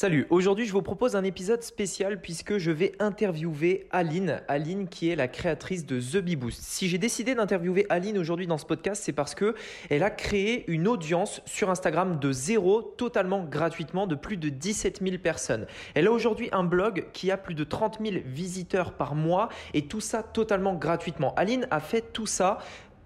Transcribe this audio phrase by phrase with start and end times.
[0.00, 5.10] Salut, aujourd'hui je vous propose un épisode spécial puisque je vais interviewer Aline, Aline qui
[5.10, 6.62] est la créatrice de The Bee Boost.
[6.62, 9.54] Si j'ai décidé d'interviewer Aline aujourd'hui dans ce podcast, c'est parce que
[9.90, 15.02] elle a créé une audience sur Instagram de zéro, totalement gratuitement, de plus de 17
[15.02, 15.66] 000 personnes.
[15.92, 19.82] Elle a aujourd'hui un blog qui a plus de 30 000 visiteurs par mois et
[19.82, 21.34] tout ça totalement gratuitement.
[21.34, 22.56] Aline a fait tout ça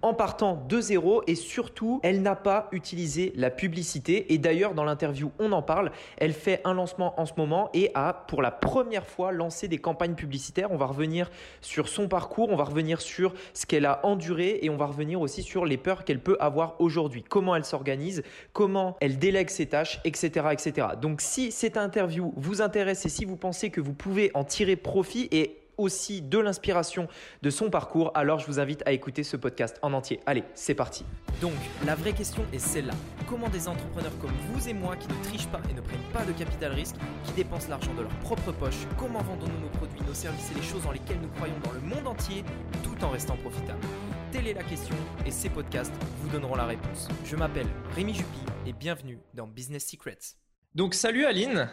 [0.05, 4.31] en partant de zéro et surtout, elle n'a pas utilisé la publicité.
[4.33, 5.91] Et d'ailleurs, dans l'interview, on en parle.
[6.17, 9.79] Elle fait un lancement en ce moment et a pour la première fois lancé des
[9.79, 10.71] campagnes publicitaires.
[10.71, 14.69] On va revenir sur son parcours, on va revenir sur ce qu'elle a enduré et
[14.69, 17.23] on va revenir aussi sur les peurs qu'elle peut avoir aujourd'hui.
[17.27, 18.21] Comment elle s'organise,
[18.53, 20.87] comment elle délègue ses tâches, etc., etc.
[21.01, 24.75] Donc, si cette interview vous intéresse et si vous pensez que vous pouvez en tirer
[24.75, 27.07] profit et aussi de l'inspiration
[27.41, 30.19] de son parcours, alors je vous invite à écouter ce podcast en entier.
[30.25, 31.05] Allez, c'est parti.
[31.41, 31.53] Donc,
[31.85, 32.93] la vraie question est celle-là.
[33.27, 36.23] Comment des entrepreneurs comme vous et moi qui ne trichent pas et ne prennent pas
[36.25, 40.13] de capital risque, qui dépensent l'argent de leur propre poche, comment vendons-nous nos produits, nos
[40.13, 42.43] services et les choses dans lesquelles nous croyons dans le monde entier
[42.83, 43.85] tout en restant profitables?
[44.31, 47.07] Telle est la question et ces podcasts vous donneront la réponse.
[47.23, 50.35] Je m'appelle Rémi Juppy et bienvenue dans Business Secrets.
[50.73, 51.69] Donc, salut Aline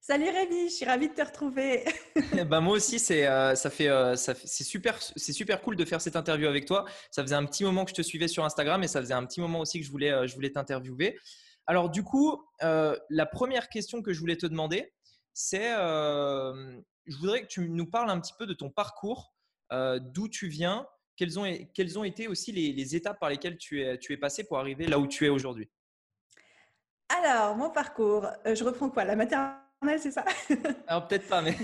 [0.00, 1.84] Salut Rémi, je suis ravie de te retrouver.
[2.46, 5.84] ben moi aussi, c'est euh, ça fait, euh, ça c'est super, c'est super cool de
[5.84, 6.86] faire cette interview avec toi.
[7.10, 9.26] Ça faisait un petit moment que je te suivais sur Instagram et ça faisait un
[9.26, 11.18] petit moment aussi que je voulais, euh, je voulais t'interviewer.
[11.66, 14.90] Alors du coup, la première question que je voulais te demander,
[15.34, 19.34] c'est, je voudrais que tu nous parles un petit peu de ton parcours,
[19.70, 23.82] d'où tu viens, quelles ont, quelles ont été aussi les, les, étapes par lesquelles tu
[23.82, 25.68] es, tu es passé pour arriver là où tu es aujourd'hui?
[27.10, 29.04] Alors, mon parcours, je reprends quoi?
[29.04, 29.67] La maternité
[29.98, 30.24] c'est ça?
[30.86, 31.56] Alors peut-être pas, mais.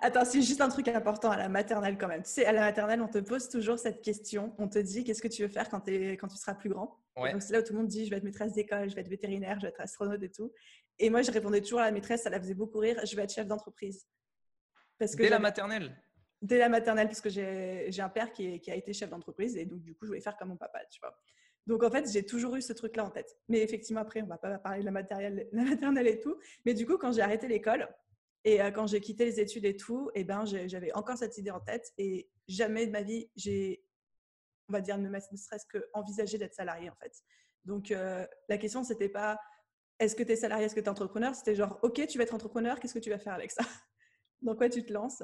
[0.00, 2.22] Attends, c'est juste un truc important à la maternelle quand même.
[2.22, 4.52] Tu sais, à la maternelle, on te pose toujours cette question.
[4.58, 7.00] On te dit qu'est-ce que tu veux faire quand, es, quand tu seras plus grand?
[7.16, 9.00] Donc c'est là où tout le monde dit je vais être maîtresse d'école, je vais
[9.00, 10.52] être vétérinaire, je vais être astronaute et tout.
[10.98, 13.22] Et moi, je répondais toujours à la maîtresse, ça la faisait beaucoup rire je vais
[13.22, 14.06] être chef d'entreprise.
[14.98, 15.96] Parce que Dès la maternelle?
[16.42, 19.64] Dès la maternelle, parce que j'ai un père qui, qui, a été chef d'entreprise et
[19.64, 21.16] donc du coup, je voulais faire comme mon papa, tu vois.
[21.66, 23.36] Donc en fait, j'ai toujours eu ce truc-là en tête.
[23.48, 26.36] Mais effectivement, après, on va pas parler de la, matérielle, la maternelle et tout.
[26.64, 27.88] Mais du coup, quand j'ai arrêté l'école
[28.44, 31.50] et euh, quand j'ai quitté les études et tout, eh ben, j'avais encore cette idée
[31.50, 33.84] en tête et jamais de ma vie, j'ai,
[34.68, 37.12] on va dire, ne, serait-ce qu'envisagé d'être salarié en fait.
[37.64, 39.38] Donc euh, la question, c'était pas
[39.98, 41.34] est-ce que tu es salarié, est-ce que tu es entrepreneur?
[41.34, 43.62] C'était genre, ok, tu vas être entrepreneur, qu'est-ce que tu vas faire avec ça?
[44.42, 45.22] Dans quoi tu te lances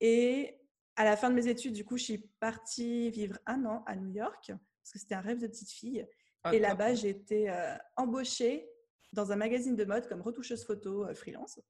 [0.00, 0.60] Et
[0.94, 3.96] à la fin de mes études, du coup, je suis partie vivre un an à
[3.96, 4.52] New York
[4.90, 6.04] parce que c'était un rêve de petite fille.
[6.42, 8.68] Ah, et là-bas, j'ai été euh, embauchée
[9.12, 11.60] dans un magazine de mode comme retoucheuse photo euh, freelance.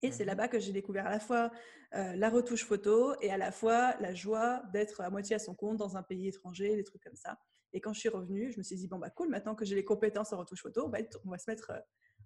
[0.00, 1.52] Et c'est mmh là-bas que j'ai découvert à la fois
[1.94, 5.54] euh, la retouche photo et à la fois la joie d'être à moitié à son
[5.54, 7.38] compte dans un pays étranger, des trucs comme ça.
[7.74, 9.74] Et quand je suis revenue, je me suis dit, bon, bah cool, maintenant que j'ai
[9.74, 11.72] les compétences en retouche photo, on va se mettre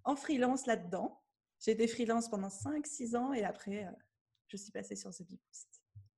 [0.05, 1.21] en freelance là-dedans.
[1.59, 3.87] J'ai été freelance pendant 5-6 ans et après,
[4.47, 5.39] je suis passée sur The Bee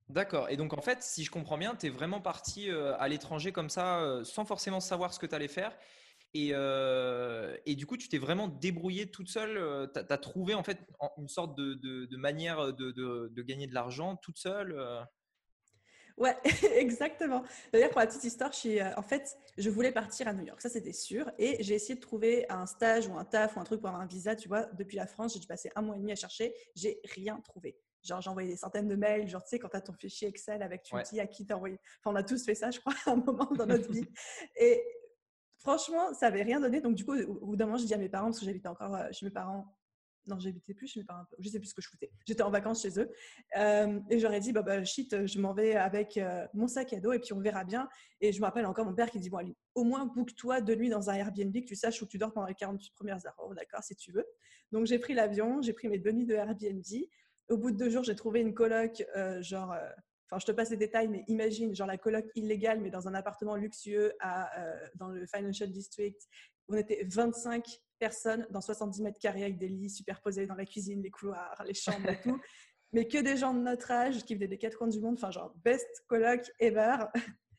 [0.09, 0.49] D'accord.
[0.49, 3.51] Et donc, en fait, si je comprends bien, tu es vraiment parti euh, à l'étranger
[3.51, 5.77] comme ça, euh, sans forcément savoir ce que tu allais faire.
[6.33, 9.89] Et, euh, et, du coup, tu t'es vraiment débrouillé toute seule.
[9.93, 10.79] tu as, trouvé en fait
[11.17, 14.79] une sorte de, manière de, de, gagner de l'argent toute seule.
[16.17, 16.35] Ouais,
[16.75, 17.43] exactement.
[17.71, 20.69] D'ailleurs, pour la petite histoire, je en fait, je voulais partir à New York, ça
[20.69, 21.31] c'était sûr.
[21.39, 24.03] Et j'ai essayé de trouver un stage ou un taf ou un truc pour avoir
[24.03, 25.33] un visa, tu vois, depuis la France.
[25.33, 26.53] J'ai dû passer un mois et demi à chercher.
[26.75, 27.79] J'ai rien trouvé.
[28.03, 29.27] Genre, j'ai envoyé des centaines de mails.
[29.27, 31.55] Genre, tu sais, quand tu as ton fichier Excel avec tu dis à qui t'as
[31.55, 31.79] envoyé.
[31.99, 34.07] Enfin, on a tous fait ça, je crois, à un moment dans notre vie.
[34.59, 34.83] Et
[35.59, 36.81] franchement, ça n'avait rien donné.
[36.81, 38.69] Donc, du coup, au bout d'un moment, j'ai dit à mes parents, parce que j'habitais
[38.69, 39.75] encore euh, chez mes parents.
[40.27, 41.23] Non, j'habitais plus chez mes parents.
[41.39, 42.11] Je sais plus ce que je foutais.
[42.25, 43.09] J'étais en vacances chez eux.
[43.57, 46.99] Euh, et j'aurais dit, bah, bah, shit, je m'en vais avec euh, mon sac à
[46.99, 47.89] dos et puis on verra bien.
[48.21, 50.75] Et je me rappelle encore mon père qui dit, bon, allez, au moins, book-toi de
[50.75, 53.35] nuit dans un Airbnb, que tu saches où tu dors pendant les 48 premières heures.
[53.39, 54.25] Oh, d'accord, si tu veux.
[54.71, 56.83] Donc, j'ai pris l'avion, j'ai pris mes deux nuits de Airbnb.
[57.49, 59.89] Au bout de deux jours, j'ai trouvé une coloc, euh, genre, euh,
[60.29, 63.13] enfin, je te passe les détails, mais imagine, genre la coloc illégale, mais dans un
[63.15, 66.21] appartement luxueux à, euh, dans le Financial District.
[66.67, 67.65] On était 25
[67.97, 71.73] personnes dans 70 mètres carrés avec des lits superposés dans la cuisine, les couloirs, les
[71.73, 72.39] chambres et tout.
[72.93, 75.31] mais que des gens de notre âge qui venaient des quatre coins du monde, enfin,
[75.31, 76.97] genre, best coloc ever.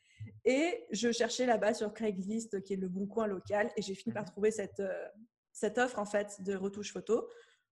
[0.45, 4.15] Et je cherchais là-bas sur Craigslist, qui est le bon coin local, et j'ai fini
[4.15, 4.83] par mmh trouver cette,
[5.53, 7.29] cette offre en fait de retouche photo.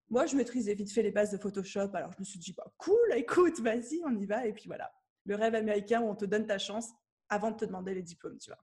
[0.09, 2.65] Moi, je maîtrisais vite fait les bases de Photoshop, alors je me suis dit, bah,
[2.77, 4.47] cool, écoute, vas-y, on y va.
[4.47, 4.91] Et puis voilà,
[5.25, 6.89] le rêve américain où on te donne ta chance
[7.29, 8.59] avant de te demander les diplômes, tu vois.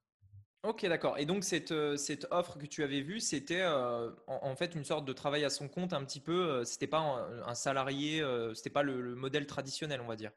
[0.67, 1.17] Ok, d'accord.
[1.19, 4.85] Et donc, cette, euh, cette offre que tu avais vue, c'était euh, en, fait une
[4.85, 6.51] sorte de travail à son compte un petit peu.
[6.51, 6.99] Euh, c'était pas
[7.47, 10.33] un, salarié, c'était pas le, modèle traditionnel, on va dire?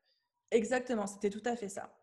[0.51, 1.95] Exactement, c'était tout à fait ça.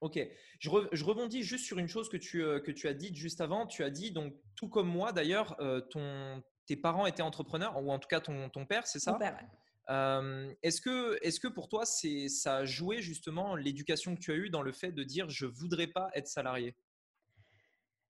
[0.00, 0.18] Ok,
[0.60, 3.66] je, je, rebondis juste sur une chose que tu, que tu as dite juste avant.
[3.66, 5.56] Tu as dit, donc tout comme moi d'ailleurs,
[5.90, 9.18] ton, tes parents étaient entrepreneurs, ou en tout cas ton, ton père, c'est ça Mon
[9.18, 10.56] père, ouais.
[10.62, 14.50] est-ce que, est que pour toi, ça a joué justement l'éducation que tu as eue
[14.50, 16.76] dans le fait de dire je voudrais pas être salarié?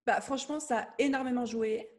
[0.06, 1.90] Bah, Franchement, ça a énormément joué.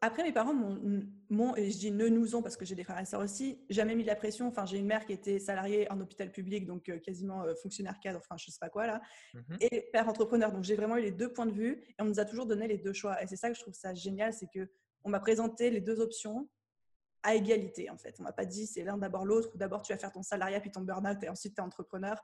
[0.00, 3.00] Après, mes parents m'ont, et je dis ne nous ont parce que j'ai des frères
[3.00, 4.46] et sœurs aussi, jamais mis de la pression.
[4.46, 7.98] Enfin, j'ai une mère qui était salariée en hôpital public, donc euh, quasiment euh, fonctionnaire
[8.00, 9.00] cadre, enfin, je sais pas quoi là,
[9.34, 10.52] mmh et père entrepreneur.
[10.52, 12.68] Donc, j'ai vraiment eu les deux points de vue et on nous a toujours donné
[12.68, 13.20] les deux choix.
[13.20, 14.70] Et c'est ça que je trouve ça génial, c'est que
[15.04, 16.48] on m'a présenté les deux options
[17.22, 18.16] à égalité en fait.
[18.20, 20.60] On m'a pas dit c'est l'un d'abord l'autre ou d'abord tu vas faire ton salariat
[20.60, 22.22] puis ton burn-out et ensuite tu es entrepreneur.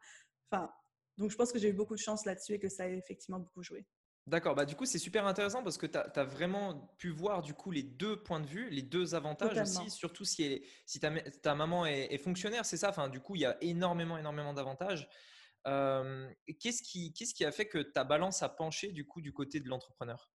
[0.50, 0.70] Enfin,
[1.16, 3.38] donc je pense que j'ai eu beaucoup de chance là-dessus et que ça a effectivement
[3.38, 3.86] beaucoup joué.
[4.26, 7.54] D'accord, bah du coup c'est super intéressant parce que tu as, vraiment pu voir du
[7.54, 11.10] coup les deux points de vue, les deux avantages aussi, surtout si, si ta,
[11.42, 15.08] ta, maman est, fonctionnaire, c'est ça, enfin du coup il y a énormément, énormément d'avantages.
[15.64, 19.58] qu'est-ce, qui, qu'est-ce qui a fait que ta balance a penché du coup du côté
[19.58, 20.30] de l'entrepreneur?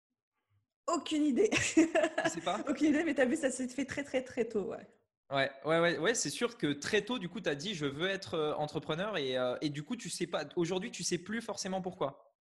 [0.88, 1.50] Aucune idée.
[1.54, 2.60] sais pas?
[2.68, 4.88] Aucune idée, mais tu as vu, ça s'est fait très très très tôt, ouais.
[5.32, 7.86] Ouais, ouais, ouais, ouais c'est sûr que très tôt, du coup, tu as dit je
[7.86, 11.18] veux être euh, entrepreneur et, euh, et du coup, tu sais pas, aujourd'hui, tu sais
[11.18, 12.36] plus forcément pourquoi?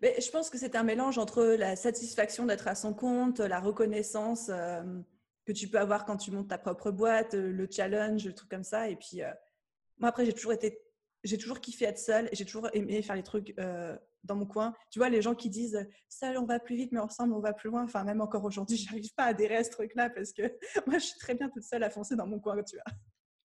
[0.00, 3.60] Mais je pense que c'est un mélange entre la satisfaction d'être à son compte, la
[3.60, 4.82] reconnaissance euh,
[5.44, 8.64] que tu peux avoir quand tu montes ta propre boîte, le challenge, le truc comme
[8.64, 8.88] ça.
[8.88, 9.30] Et puis, euh,
[9.98, 10.80] moi, après, j'ai toujours été,
[11.24, 13.54] j'ai toujours kiffé être seule et j'ai toujours aimé faire les trucs
[14.24, 14.74] dans mon coin.
[14.90, 17.52] Tu vois, les gens qui disent seul, on va plus vite, mais ensemble, on va
[17.52, 17.84] plus loin.
[17.84, 20.42] Enfin, même encore aujourd'hui, j'arrive pas à adhérer à ce truc-là parce que
[20.86, 22.94] moi, je suis très bien toute seule à foncer dans mon coin, tu vois.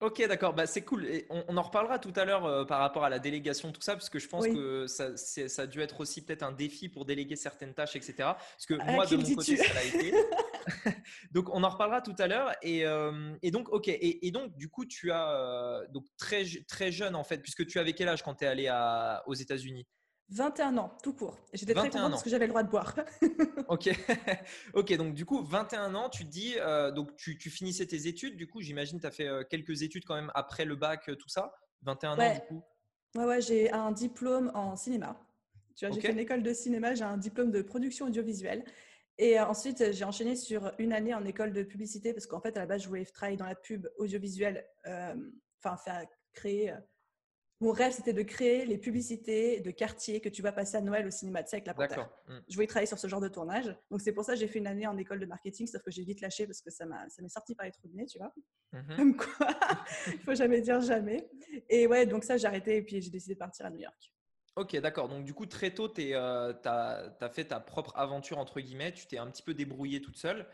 [0.02, 0.54] Ok, d'accord.
[0.54, 1.06] Bah, c'est cool.
[1.06, 3.94] Et on, en reparlera tout à l'heure euh, par rapport à la délégation, tout ça,
[3.94, 7.06] parce que je pense que ça, ça, a dû être aussi peut-être un défi pour
[7.06, 8.14] déléguer certaines tâches, etc.
[8.18, 10.14] Parce que moi, de mon côté, ça l'a été.
[11.32, 12.52] donc, on en reparlera tout à l'heure.
[12.62, 13.88] Et, euh, et, donc, ok.
[13.88, 17.80] Et, donc, du coup, tu as euh, donc très, très jeune, en fait, puisque tu
[17.80, 19.88] avais quel âge quand tu es allé à, aux États-Unis?
[20.30, 21.38] 21 ans, tout court.
[21.54, 22.96] J'étais très contente parce que j'avais le droit de boire.
[23.68, 23.90] ok,
[24.74, 24.94] ok.
[24.98, 28.36] Donc du coup, 21 ans, tu te dis, euh, donc tu, finissais tes études.
[28.36, 31.16] Du coup, j'imagine tu as fait euh, quelques études quand même après le bac, euh,
[31.16, 31.54] tout ça.
[31.84, 32.64] 21 ans du coup.
[33.16, 33.42] Ouais, ouais.
[33.42, 35.16] J'ai un diplôme en cinéma.
[35.76, 36.96] Tu vois, j'ai fait une école de cinéma.
[36.96, 38.64] J'ai un diplôme de production audiovisuelle.
[39.18, 42.62] Et ensuite, j'ai enchaîné sur une année en école de publicité parce qu'en fait, à
[42.62, 46.74] la base, je voulais travailler dans la pub audiovisuelle, enfin faire créer
[47.62, 51.08] mon rêve, c'était de créer les publicités de quartier que tu vas passer à Noël
[51.08, 52.10] au cinéma, tu sais, avec la panthère.
[52.28, 52.34] Mmh.
[52.50, 53.74] Je voulais travailler sur ce genre de tournage.
[53.90, 55.92] Donc, c'est pour ça que j'ai fait une année en école de marketing, sauf que
[55.92, 58.34] j'ai vite lâché parce que ça m'est sorti par les trous de nez, tu vois.
[58.74, 59.48] Mmh Comme quoi,
[60.08, 61.30] il faut jamais dire jamais.
[61.70, 64.12] Et ouais, donc ça, j'ai arrêté et puis j'ai décidé de partir à New York.
[64.58, 65.10] Ok, d'accord.
[65.10, 68.94] Donc, du coup, très tôt, tu euh, as, fait ta propre aventure, entre guillemets.
[68.94, 70.48] Tu t'es un petit peu débrouillée toute seule.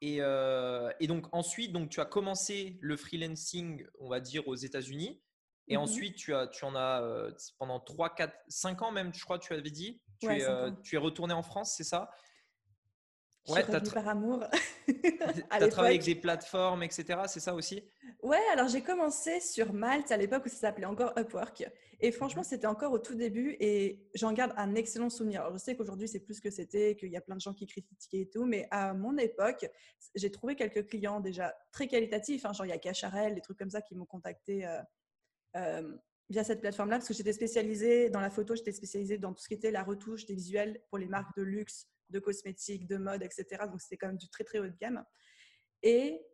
[0.00, 4.54] Et, euh, et, donc, ensuite, donc, tu as commencé le freelancing, on va dire, aux
[4.54, 5.22] États-Unis.
[5.68, 9.14] Et mmh ensuite, tu, as, tu en as euh, pendant 3, 4, 5 ans même,
[9.14, 10.00] je crois, tu avais dit.
[10.18, 12.10] Tu, es, euh, tu es retourné en France, c'est ça?
[13.48, 14.44] Ouais, tu as par amour.
[14.86, 15.14] tu
[15.50, 17.20] as travaillé avec des plateformes, etc.
[17.26, 17.82] C'est ça aussi?
[18.22, 21.64] Ouais, alors j'ai commencé sur Malte à l'époque où ça s'appelait encore Upwork.
[22.00, 25.42] Et mmh franchement, c'était encore au tout début et j'en garde un excellent souvenir.
[25.42, 27.54] Alors, je sais qu'aujourd'hui, c'est plus ce que c'était, qu'il y a plein de gens
[27.54, 29.68] qui critiquaient et tout, mais à mon époque,
[30.14, 32.44] j'ai trouvé quelques clients déjà très qualitatifs.
[32.44, 34.66] Hein, genre, il y a Cacharel, des trucs comme ça qui m'ont contacté.
[34.66, 34.80] Euh,
[35.54, 39.48] via cette plateforme-là, parce que j'étais spécialisée dans la photo, j'étais spécialisée dans tout ce
[39.48, 43.22] qui était la retouche des visuels pour les marques de luxe, de cosmétiques, de mode,
[43.22, 43.64] etc.
[43.70, 45.04] Donc c'était quand même du très très haut de gamme.
[45.82, 46.24] Et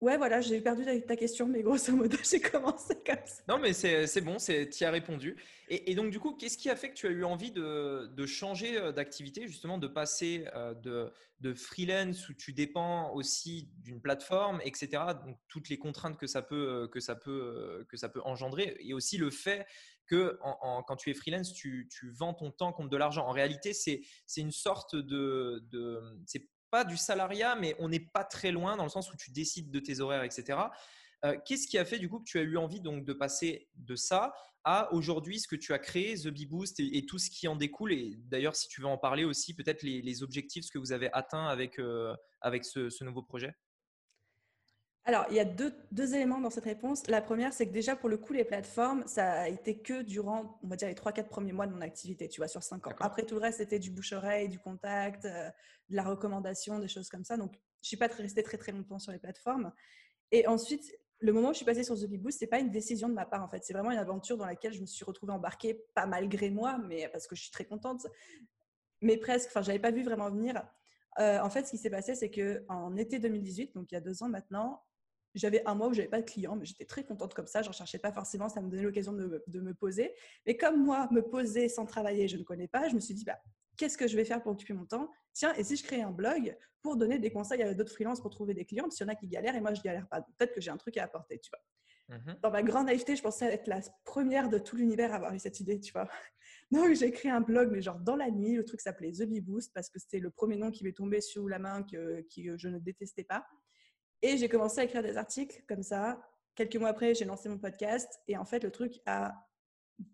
[0.00, 3.42] Ouais, voilà, j'ai perdu ta question, mais grosso modo, j'ai commencé comme ça.
[3.48, 5.36] Non, mais c'est bon, tu as répondu.
[5.68, 8.26] Et, donc, du coup, qu'est-ce qui a fait que tu as eu envie de, de
[8.26, 14.00] changer euh, d'activité, justement, de passer euh, de, de, freelance où tu dépends aussi d'une
[14.00, 15.02] plateforme, etc.
[15.26, 18.76] Donc, toutes les contraintes que ça peut, euh, que ça peut, que ça peut engendrer.
[18.78, 19.66] Et aussi le fait
[20.06, 20.38] que
[20.86, 23.26] quand tu es freelance, tu, tu, vends ton temps contre de l'argent.
[23.26, 24.00] En réalité, c'est
[24.36, 25.62] une sorte de.
[25.70, 26.00] de
[26.70, 29.70] pas du salariat, mais on n'est pas très loin dans le sens où tu décides
[29.70, 30.58] de tes horaires, etc.
[31.24, 33.68] Euh, qu'est-ce qui a fait du coup que tu as eu envie donc de passer
[33.74, 34.32] de ça
[34.64, 37.56] à aujourd'hui ce que tu as créé, The Bee Boost et, tout ce qui en
[37.56, 37.92] découle?
[37.92, 41.10] Et d'ailleurs, si tu veux en parler aussi, peut-être les, objectifs, ce que vous avez
[41.12, 43.54] atteint avec, euh, avec ce, nouveau projet?
[45.04, 47.06] Alors, il y a deux, deux, éléments dans cette réponse.
[47.06, 50.58] La première, c'est que déjà, pour le coup, les plateformes, ça a été que durant,
[50.62, 52.92] on va dire, les 3-4 premiers mois de mon activité, tu vois, sur 5 ans.
[53.00, 55.48] Après, tout le reste, c'était du bouche-oreille, du contact, euh,
[55.88, 57.38] de la recommandation, des choses comme ça.
[57.38, 59.72] Donc, je ne suis pas restée très, très longtemps sur les plateformes.
[60.30, 60.84] Et ensuite,
[61.20, 63.08] le moment où je suis passée sur The Big Boost, ce n'est pas une décision
[63.08, 63.64] de ma part, en fait.
[63.64, 67.08] C'est vraiment une aventure dans laquelle je me suis retrouvée embarquée, pas malgré moi, mais
[67.08, 68.06] parce que je suis très contente,
[69.00, 69.48] mais presque.
[69.48, 70.62] Enfin, je n'avais pas vu vraiment venir.
[71.18, 74.00] Euh, en fait, ce qui s'est passé, c'est qu'en été 2018, donc il y a
[74.00, 74.82] deux ans maintenant,
[75.38, 77.62] j'avais un mois où j'avais pas de clients, mais j'étais très contente comme ça.
[77.62, 80.14] Je cherchais pas forcément, ça me donnait l'occasion de, me poser.
[80.46, 83.24] Mais comme moi, me poser sans travailler, je ne connais pas, je me suis dit,
[83.24, 83.38] bah,
[83.76, 85.10] qu'est-ce que je vais faire pour occuper mon temps?
[85.32, 88.30] Tiens, et si je crée un blog pour donner des conseils à d'autres freelances pour
[88.30, 90.22] trouver des clients, parce qu'il y en a qui galèrent et moi je galère pas.
[90.22, 91.60] Peut-être que j'ai un truc à apporter, tu vois.
[92.16, 95.34] Mmh Dans ma grande naïveté, je pensais être la première de tout l'univers à avoir
[95.34, 96.08] eu cette idée, tu vois.
[96.70, 99.40] Donc j'ai créé un blog, mais genre dans la nuit, le truc s'appelait The Bee
[99.40, 102.56] Boost parce que c'était le premier nom qui m'est tombé sous la main que, que
[102.56, 103.46] je ne détestais pas.
[104.22, 106.20] Et j'ai commencé à écrire des articles comme ça.
[106.54, 109.48] Quelques mois après, j'ai lancé mon podcast et en fait, le truc a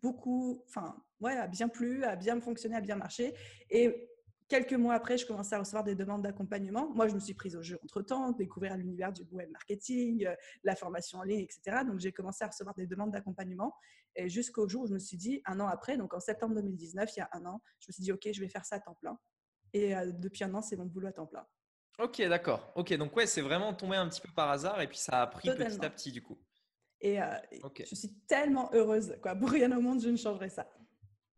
[0.02, 3.34] beaucoup, enfin, ouais, a bien plu, a bien fonctionné, a bien marché.
[3.70, 4.10] Et
[4.48, 6.90] quelques mois après, je commençais à recevoir des demandes d'accompagnement.
[6.94, 10.34] Moi, je me suis prise au jeu entre-temps, découvrir l'univers du web marketing, euh,
[10.64, 11.78] la formation en ligne, etc.
[11.86, 13.74] Donc, j'ai commencé à recevoir des demandes d'accompagnement.
[14.16, 17.10] Et jusqu'au jour où je me suis dit, un an après, donc en septembre 2019,
[17.16, 18.80] il y a un an, je me suis dit, OK, je vais faire ça à
[18.80, 19.18] temps plein.
[19.72, 21.46] Et euh, depuis un an, c'est mon boulot à temps plein.
[21.98, 22.72] Ok, d'accord.
[22.74, 25.26] Ok, donc ouais, c'est vraiment tombé un petit peu par hasard et puis ça a
[25.26, 26.38] pris petit à petit du coup.
[27.00, 27.26] Et euh,
[27.78, 29.14] je suis tellement heureuse.
[29.22, 29.34] Quoi.
[29.34, 30.66] Pour rien au monde, je ne changerai ça.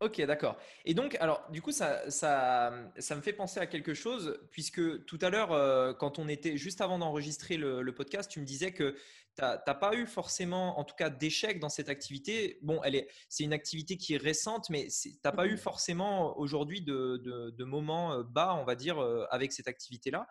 [0.01, 0.59] Ok, d'accord.
[0.85, 5.07] Et donc, alors, du coup, ça, ça, ça, me fait penser à quelque chose, puisque
[5.07, 8.73] tout à l'heure, euh, quand on était juste avant d'enregistrer le, podcast, tu me disais
[8.73, 8.95] que
[9.43, 12.59] n'as pas eu forcément, en tout cas, d'échec dans cette activité.
[12.62, 15.59] Bon, elle est, c'est une activité qui est récente, mais tu n'as pas eu mmh
[15.59, 18.99] forcément aujourd'hui de, de, de, moments euh, bas, on va dire,
[19.31, 20.26] avec cette activité-là.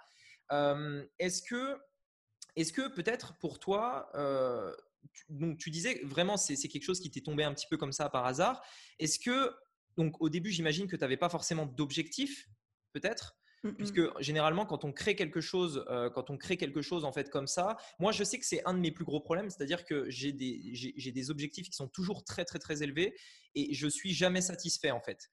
[1.20, 1.78] est-ce que,
[2.56, 4.10] est-ce que peut-être pour toi,
[5.30, 8.10] donc tu disais vraiment c'est quelque chose qui t'est tombé un petit peu comme ça
[8.10, 8.64] par hasard.
[9.00, 9.54] Est-ce que
[9.98, 12.48] donc au début j'imagine que tu n'avais pas forcément d'objectif
[12.94, 13.36] peut-être
[13.66, 13.76] mmh, mmh.
[13.76, 17.30] puisque généralement quand on crée quelque chose euh, quand on crée quelque chose en fait
[17.30, 20.10] comme ça moi je sais que c'est un de mes plus gros problèmes c'est-à-dire que
[20.10, 20.74] j'ai des
[21.14, 23.16] des objectifs qui sont toujours très très très élevés
[23.56, 25.30] et je suis jamais satisfait en fait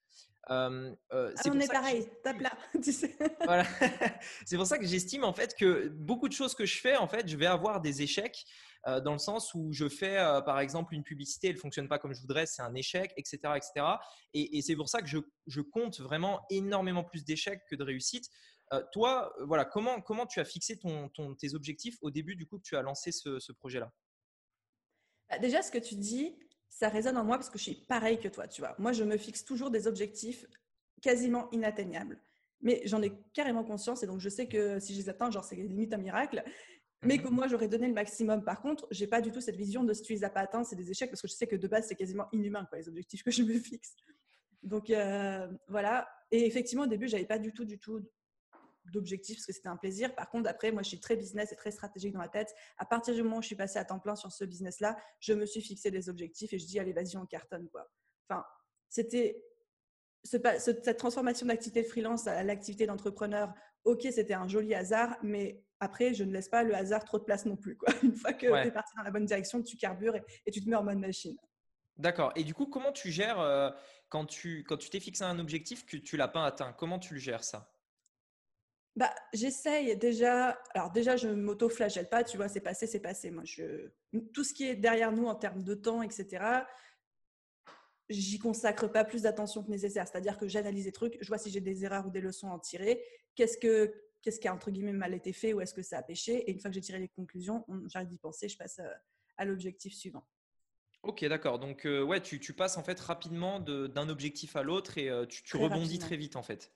[0.49, 2.51] euh, euh, ah, on est pareil, tape là.
[3.45, 3.63] voilà.
[4.45, 7.07] c'est pour ça que j'estime en fait que beaucoup de choses que je fais, en
[7.07, 8.43] fait, je vais avoir des échecs
[8.87, 12.13] euh, dans le sens où je fais par exemple une publicité, elle fonctionne pas comme
[12.13, 13.85] je voudrais, c'est un échec, etc., etc.
[14.33, 18.29] Et, c'est pour ça que je, compte vraiment énormément plus d'échecs que de réussites.
[18.91, 22.63] Toi, voilà, comment, comment tu as fixé ton, tes objectifs au début du coup que
[22.63, 23.93] tu as lancé ce, projet-là?
[25.29, 26.35] Bah, Déjà, ce que tu dis,
[26.73, 28.75] ça résonne en moi parce que je suis pareil que toi, tu vois.
[28.79, 30.45] Moi, je me fixe toujours des objectifs
[31.01, 32.19] quasiment inatteignables.
[32.61, 35.43] Mais j'en ai carrément conscience et donc je sais que si je les atteins, genre
[35.43, 36.43] c'est limite un miracle
[37.03, 38.43] mais que moi j'aurais donné le maximum.
[38.43, 40.63] Par contre, j'ai pas du tout cette vision de si tu les as pas atteints,
[40.63, 42.87] c'est des échecs parce que je sais que de base c'est quasiment inhumain quoi, les
[42.87, 43.95] objectifs que je me fixe.
[44.63, 46.07] Donc euh, voilà.
[46.31, 48.01] Et effectivement au début j'avais pas du tout du tout
[48.91, 50.13] d'objectifs parce que c'était un plaisir.
[50.15, 52.53] Par contre après moi je suis très business et très stratégique dans la tête.
[52.77, 54.97] À partir du moment où je suis passée à temps plein sur ce business là,
[55.19, 57.89] je me suis fixé des objectifs et je dis allez vas-y on cartonne quoi.
[58.29, 58.45] Enfin
[58.89, 59.43] c'était
[60.23, 66.13] cette transformation d'activité de freelance à l'activité d'entrepreneur, ok, c'était un joli hasard, mais après,
[66.13, 67.75] je ne laisse pas le hasard trop de place non plus.
[67.75, 67.89] Quoi.
[68.03, 70.69] Une fois que tu es parti dans la bonne direction, tu carbures et, tu te
[70.69, 71.35] mets en mode machine.
[71.97, 72.31] D'accord.
[72.35, 73.69] Et du coup, comment tu gères euh,
[74.09, 77.13] quand tu quand tu t'es fixé un objectif que tu l'as pas atteint Comment tu
[77.13, 77.72] le gères ça?
[78.95, 80.59] Bah, j'essaye déjà.
[80.73, 82.23] Alors déjà, je m'auto-flagelle pas.
[82.23, 83.31] Tu vois, c'est passé, c'est passé.
[83.31, 83.89] Moi, je
[84.33, 86.63] tout ce qui est derrière nous en termes de temps, etc.
[88.09, 90.07] J'y consacre pas plus d'attention que nécessaire.
[90.07, 92.53] C'est-à-dire que j'analyse les trucs, je vois si j'ai des erreurs ou des leçons à
[92.53, 93.03] en tirer.
[93.35, 96.03] Qu'est-ce que qu'est-ce qui a entre guillemets mal été fait ou est-ce que ça a
[96.03, 96.49] pêché?
[96.49, 98.93] Et une fois que j'ai tiré les conclusions, j'arrête d'y penser, je passe euh,
[99.37, 100.25] à l'objectif suivant.
[101.03, 101.59] Ok, d'accord.
[101.59, 105.25] Donc, euh, ouais, tu, tu, passes en fait rapidement d'un objectif à l'autre et euh,
[105.25, 106.71] tu, rebondis très vite en fait.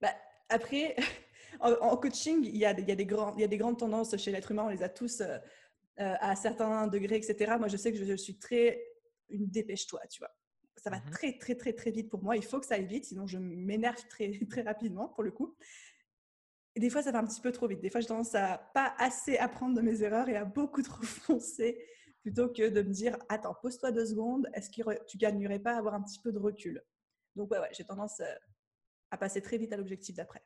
[0.00, 0.14] Bah,
[0.48, 0.94] après,
[1.60, 3.78] en, coaching, il y, a, il, y a des grands, il y a des grandes
[3.78, 5.22] tendances chez l'être humain, on les a tous
[5.96, 7.56] à certains degrés, etc.
[7.58, 8.82] Moi, je sais que je, suis très
[9.28, 10.30] une dépêche-toi, tu vois.
[10.76, 12.36] Ça va mmh très, très, très, très vite pour moi.
[12.36, 15.56] Il faut que ça aille vite, sinon je m'énerve très, très rapidement pour le coup.
[16.74, 17.80] Et des fois, ça va un petit peu trop vite.
[17.80, 21.02] Des fois, j'ai tendance à pas assez apprendre de mes erreurs et à beaucoup trop
[21.02, 21.84] foncer
[22.22, 25.78] plutôt que de me dire Attends, pose-toi deux secondes, est-ce que tu gagnerais pas à
[25.78, 26.82] avoir un petit peu de recul?
[27.36, 28.34] Donc, ouais, ouais j'ai tendance euh,
[29.10, 30.42] à passer très vite à l'objectif d'après.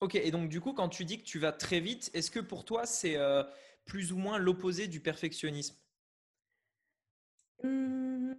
[0.00, 2.40] Ok, et donc du coup, quand tu dis que tu vas très vite, est-ce que
[2.40, 3.42] pour toi, c'est euh,
[3.84, 5.76] plus ou moins l'opposé du perfectionnisme?
[7.62, 8.34] Mmh.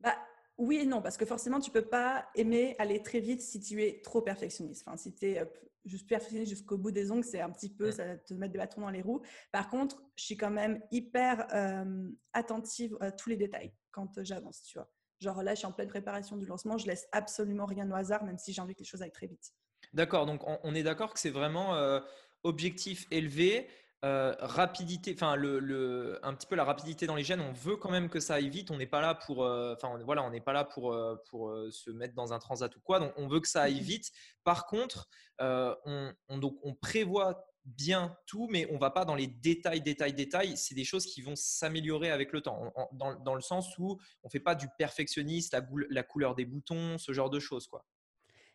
[0.00, 0.16] bah,
[0.58, 3.82] oui et non, parce que forcément, tu peux pas aimer aller très vite si tu
[3.82, 4.86] es trop perfectionniste.
[4.86, 5.44] Enfin, si tu es euh,
[5.84, 8.58] juste perfectionniste jusqu'au bout des ongles, c'est un petit peu, ça va te mettre des
[8.58, 9.22] bâtons dans les roues.
[9.50, 14.62] Par contre, je suis quand même hyper euh, attentive à tous les détails quand j'avance,
[14.62, 14.88] tu vois.
[15.20, 18.22] Genre là, je suis en pleine préparation du lancement, je laisse absolument rien au hasard,
[18.24, 19.52] même si j'ai envie que les choses aillent très vite.
[19.94, 22.00] D'accord, donc on, est d'accord que c'est vraiment euh,
[22.42, 23.68] objectif élevé,
[24.04, 27.90] euh, rapidité, enfin le, un petit peu la rapidité dans les gènes, on veut quand
[27.90, 28.70] même que ça aille vite.
[28.70, 30.96] On n'est pas là pour, euh, enfin voilà, on n'est pas là pour
[31.30, 33.00] pour se mettre dans un transat ou quoi.
[33.00, 34.12] Donc on veut que ça aille vite.
[34.44, 35.08] Par contre,
[35.40, 40.56] on, donc on prévoit bien tout, mais on va pas dans les détails, détails, détails.
[40.56, 44.28] C'est des choses qui vont s'améliorer avec le temps, dans, dans, le sens où on
[44.28, 47.84] fait pas du perfectionniste, la, la couleur des boutons, ce genre de choses quoi.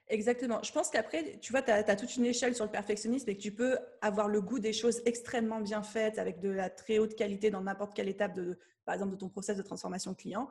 [0.10, 0.60] Exactement.
[0.64, 3.42] Je pense qu'après, tu vois, tu as, toute une échelle sur le perfectionnisme et que
[3.42, 7.16] tu peux avoir le goût des choses extrêmement bien faites avec de la très haute
[7.16, 10.50] qualité dans n'importe quelle étape, de, par exemple, de ton process de transformation client,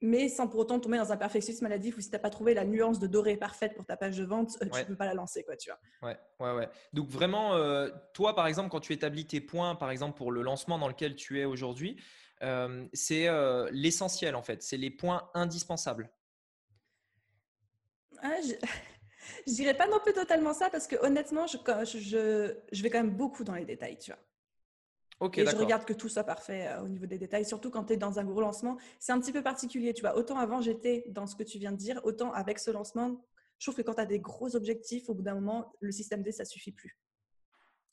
[0.00, 2.54] mais sans pour autant tomber dans un perfectionnisme maladif où si tu n'as pas trouvé
[2.54, 5.04] la nuance de doré parfaite pour ta page de vente, euh, tu ne peux pas
[5.04, 6.08] la lancer, quoi, tu vois.
[6.08, 6.68] Ouais, ouais, ouais.
[6.92, 10.42] Donc vraiment, euh, toi, par exemple, quand tu établis tes points, par exemple, pour le
[10.42, 12.00] lancement dans lequel tu es aujourd'hui,
[12.42, 13.28] euh, c'est
[13.72, 14.62] l'essentiel, en fait.
[14.62, 16.10] C'est les points indispensables.
[18.22, 18.36] Ah,
[19.46, 19.52] je...
[19.52, 21.56] dirais pas non plus totalement ça parce que honnêtement, je,
[21.98, 24.20] je, je vais quand même beaucoup dans les détails, tu vois.
[25.20, 27.84] Ok, et je regarde que tout soit parfait euh, au niveau des détails, surtout quand
[27.84, 28.78] tu es dans un gros lancement.
[28.98, 30.16] C'est un petit peu particulier, tu vois.
[30.16, 33.22] Autant avant, j'étais dans ce que tu viens de dire, autant avec ce lancement,
[33.58, 36.22] je trouve que quand tu as des gros objectifs, au bout d'un moment, le système
[36.22, 36.98] D, ça suffit plus.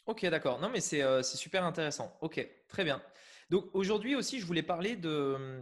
[0.05, 0.61] Ok, d'accord.
[0.61, 2.17] Non, mais c'est euh, super intéressant.
[2.21, 3.03] Ok, très bien.
[3.49, 5.61] Donc aujourd'hui aussi, je voulais parler de,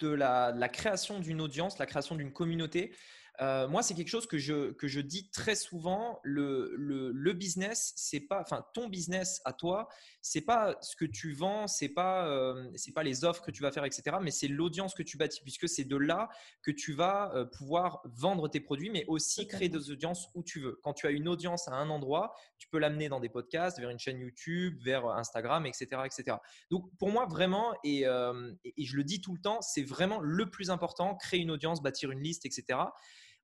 [0.00, 2.92] de la, la création d'une audience, la création d'une communauté.
[3.40, 6.18] Euh, moi, c'est quelque chose que je, que je dis très souvent.
[6.24, 9.88] Le, le, le business, c'est pas, enfin, ton business à toi,
[10.20, 13.62] c'est pas ce que tu vends, c'est pas, euh, c'est pas les offres que tu
[13.62, 14.16] vas faire, etc.
[14.20, 16.28] Mais c'est l'audience que tu bâtis, puisque c'est de là
[16.62, 20.60] que tu vas euh, pouvoir vendre tes produits, mais aussi créer des audiences où tu
[20.60, 20.80] veux.
[20.82, 23.90] Quand tu as une audience à un endroit, tu peux l'amener dans des podcasts, vers
[23.90, 26.38] une chaîne YouTube, vers Instagram, etc., etc.
[26.70, 30.50] Donc, pour moi, vraiment, et, et je le dis tout le temps, c'est vraiment le
[30.50, 32.78] plus important, créer une audience, bâtir une liste, etc.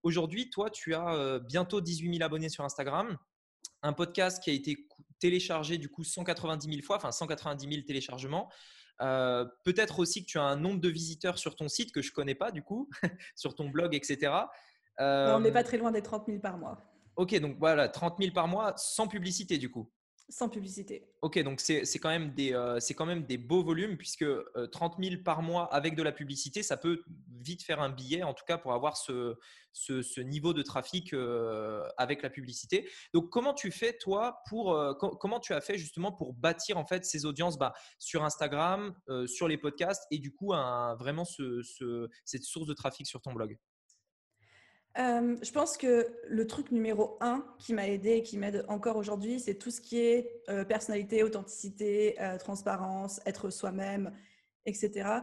[0.05, 3.17] Aujourd'hui, toi, tu as euh, bientôt 18 000 abonnés sur Instagram,
[3.83, 4.87] un podcast qui a été
[5.19, 8.51] téléchargé du coup 190 000 fois, enfin 190 000 téléchargements.
[9.01, 12.11] Euh, peut-être aussi que tu as un nombre de visiteurs sur ton site que je
[12.11, 12.91] ne connais pas du coup,
[13.35, 14.31] sur ton blog, etc.
[14.99, 16.83] on n'est pas euh, très loin des 30 000 par mois.
[17.17, 19.91] Ok, donc voilà, 30 000 par mois sans publicité du coup.
[20.31, 21.07] Sans publicité.
[21.21, 24.25] Ok, donc c'est quand, même des, euh, quand même des beaux volumes puisque
[24.73, 27.05] 30 euh, 000 par mois avec de la publicité, ça peut
[27.43, 29.37] vite faire un billet, en tout cas pour avoir ce,
[29.73, 32.89] ce, niveau de trafic euh, avec la publicité.
[33.13, 34.79] Donc comment tu fais toi pour,
[35.21, 37.59] comment tu as fait justement pour bâtir en fait ces audiences?
[37.59, 38.95] Bah, sur Instagram,
[39.27, 41.61] sur les podcasts et du coup un, vraiment ce,
[42.25, 43.59] cette source de trafic sur ton blog
[44.97, 48.97] euh, je pense que le truc numéro un qui m'a aidé et qui m'aide encore
[48.97, 54.13] aujourd'hui, c'est tout ce qui est euh, personnalité, authenticité, euh, transparence, être soi-même,
[54.67, 55.21] etc.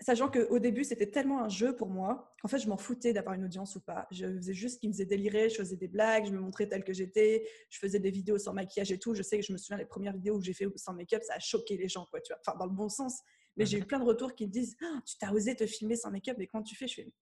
[0.00, 3.34] Sachant qu'au début, c'était tellement un jeu pour moi qu'en fait, je m'en foutais d'avoir
[3.34, 4.08] une audience ou pas.
[4.10, 6.66] Je faisais juste ce qui me faisait délirer, je faisais des blagues, je me montrais
[6.66, 9.14] telle que j'étais, je faisais des vidéos sans maquillage et tout.
[9.14, 11.34] Je sais que je me souviens, les premières vidéos que j'ai fait sans make-up, ça
[11.34, 12.40] a choqué les gens, quoi, tu vois.
[12.44, 13.20] Enfin, dans le bon sens.
[13.56, 15.94] Mais j'ai eu plein de retours qui me disent «Ah, Tu t'as osé te filmer
[15.96, 17.12] sans make-up, mais quand tu fais Je fais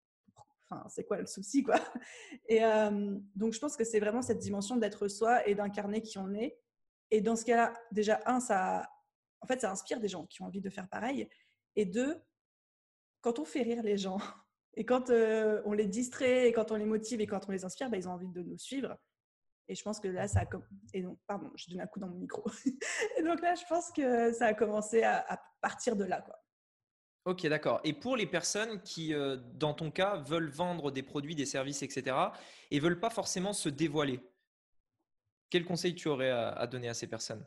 [0.89, 1.77] C'est quoi le souci, quoi?
[2.49, 6.19] Et euh, donc, je pense que c'est vraiment cette dimension d'être soi et d'incarner qui
[6.19, 6.59] on est.
[7.11, 8.89] Et dans ce cas-là, déjà, un, ça,
[9.41, 11.29] en fait, ça inspire des gens qui ont envie de faire pareil.
[11.77, 12.23] Et deux,
[13.21, 14.19] quand on fait rire les gens
[14.75, 17.65] et quand euh, on les distrait et quand on les motive et quand on les
[17.65, 18.97] inspire, bah, ils ont envie de nous suivre.
[19.69, 20.47] Et je pense que là, ça a
[20.95, 22.45] et donc, pardon, je donne un coup dans mon micro.
[23.17, 26.41] et donc là, je pense que ça a commencé à, à partir de là, quoi.
[27.27, 27.81] Ok, d'accord.
[27.85, 31.83] Et pour les personnes qui, euh, dans ton cas, veulent vendre des produits, des services,
[31.83, 32.17] etc.,
[32.71, 34.21] et veulent pas forcément se dévoiler,
[35.51, 37.45] quel conseil tu aurais à, donner à ces personnes?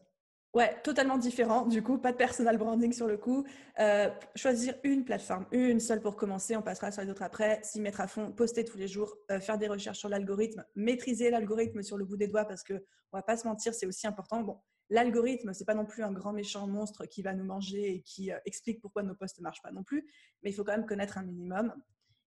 [0.54, 1.66] Ouais, totalement différent.
[1.66, 3.44] Du coup, pas de personal branding sur le coup.
[3.80, 6.56] Euh, choisir une plateforme, une seule pour commencer.
[6.56, 7.60] On passera sur les autres après.
[7.64, 11.32] S'y mettre à fond, poster tous les jours, euh, faire des recherches sur l'algorithme, maîtriser
[11.32, 12.76] l'algorithme sur le bout des doigts parce que
[13.12, 14.42] on va pas se mentir, c'est aussi important.
[14.42, 18.02] Bon, L'algorithme, c'est pas non plus un grand méchant monstre qui va nous manger et
[18.02, 20.06] qui euh, explique pourquoi nos posts ne marchent pas non plus,
[20.44, 21.74] mais il faut quand même connaître un minimum.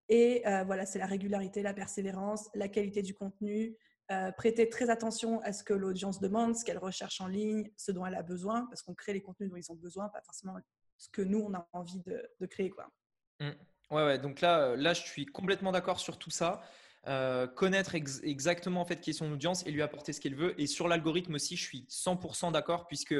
[0.10, 3.78] Et voilà, c'est la régularité, la persévérance, la qualité du contenu,
[4.12, 7.92] euh, prêter très attention à ce que l'audience demande, ce qu'elle recherche en ligne, ce
[7.92, 10.58] dont elle a besoin, parce qu'on crée les contenus dont ils ont besoin, pas forcément
[10.98, 12.70] ce que nous, on a envie de, créer.
[12.70, 12.92] Quoi.
[13.40, 13.50] Mmh.
[13.92, 16.62] Ouais, ouais, donc là, là, je suis complètement d'accord sur tout ça.
[17.08, 20.60] Euh, connaître exactement en fait qui est son audience et lui apporter ce qu'elle veut.
[20.62, 23.16] Et sur l'algorithme aussi, je suis 100% d'accord puisque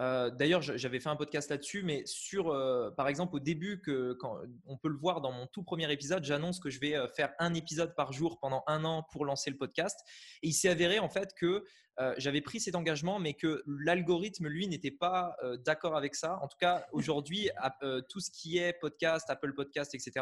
[0.00, 4.14] euh, d'ailleurs j'avais fait un podcast là-dessus, mais sur euh, par exemple au début que
[4.14, 7.32] quand on peut le voir dans mon tout premier épisode, j'annonce que je vais faire
[7.38, 9.98] un épisode par jour pendant un an pour lancer le podcast.
[10.42, 11.64] Et il s'est avéré en fait que
[12.00, 16.38] euh, j'avais pris cet engagement, mais que l'algorithme, lui, n'était pas euh, d'accord avec ça.
[16.42, 17.50] En tout cas, aujourd'hui,
[17.82, 20.12] euh, tout ce qui est podcast, Apple Podcast, etc.,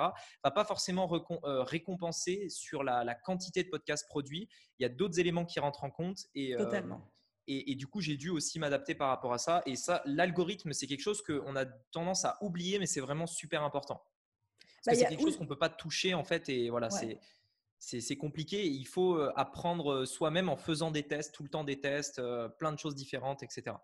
[0.45, 1.09] va pas forcément
[1.43, 4.49] récompenser sur la, quantité de podcasts produits.
[4.79, 6.27] Il y a d'autres éléments qui rentrent en compte.
[6.35, 7.01] Et, Totalement.
[7.47, 9.63] Et, du coup, j'ai dû aussi m'adapter par rapport à ça.
[9.67, 13.65] Et ça, l'algorithme, c'est quelque chose qu'on a tendance à oublier, mais c'est vraiment super
[13.65, 14.05] important.
[14.87, 16.49] Bah, c'est quelque chose qu'on ne peut pas toucher, en fait.
[16.49, 17.19] Et voilà, c'est
[17.81, 18.67] c'est compliqué.
[18.67, 22.19] Il faut euh, apprendre euh, soi-même en faisant des tests, tout le temps des tests,
[22.19, 23.77] euh, plein de choses différentes, etc.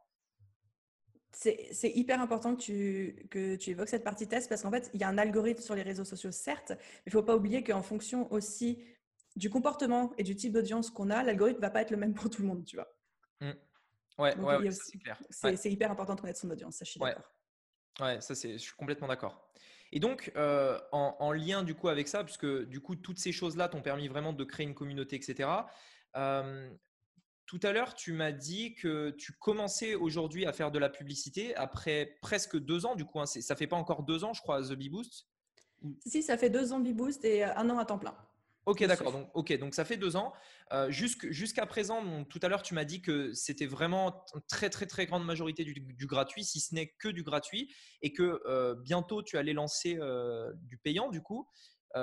[1.32, 5.00] C'est hyper important que tu, que tu évoques cette partie test parce qu'en fait, il
[5.00, 7.62] y a un algorithme sur les réseaux sociaux, certes, mais il ne faut pas oublier
[7.62, 8.82] qu'en fonction aussi
[9.34, 12.30] du comportement et du type d'audience qu'on a, l'algorithme va pas être le même pour
[12.30, 12.88] tout le monde, tu vois.
[13.40, 13.50] Mmh.
[14.18, 15.20] Ouais, ouais, c'est clair.
[15.30, 17.24] C'est hyper important de connaître son audience, ça je suis d'accord.
[18.00, 19.50] Ouais, ça c'est, je suis complètement d'accord.
[19.92, 23.68] Et donc, euh, en, lien du coup avec ça, puisque du coup toutes ces choses-là
[23.68, 25.48] t'ont permis vraiment de créer une communauté, etc.
[26.14, 31.54] tout à l'heure, tu m'as dit que tu commençais aujourd'hui à faire de la publicité
[31.56, 32.96] après presque deux ans.
[32.96, 35.28] Du coup, hein, ça fait pas encore deux ans, je crois, The Bee Boost?
[36.04, 38.16] Si, ça fait deux ans de Bee Boost et euh, un an à temps plein.
[38.66, 39.12] Ok, d'accord.
[39.12, 40.32] Donc, ok, donc ça fait deux ans.
[40.72, 44.86] Euh, jusqu'à présent, tout à l'heure, tu m'as dit que c'était vraiment une très, très,
[44.86, 49.22] très grande majorité du, gratuit, si ce n'est que du gratuit, et que euh, bientôt,
[49.22, 51.48] tu allais lancer euh, du payant, du coup.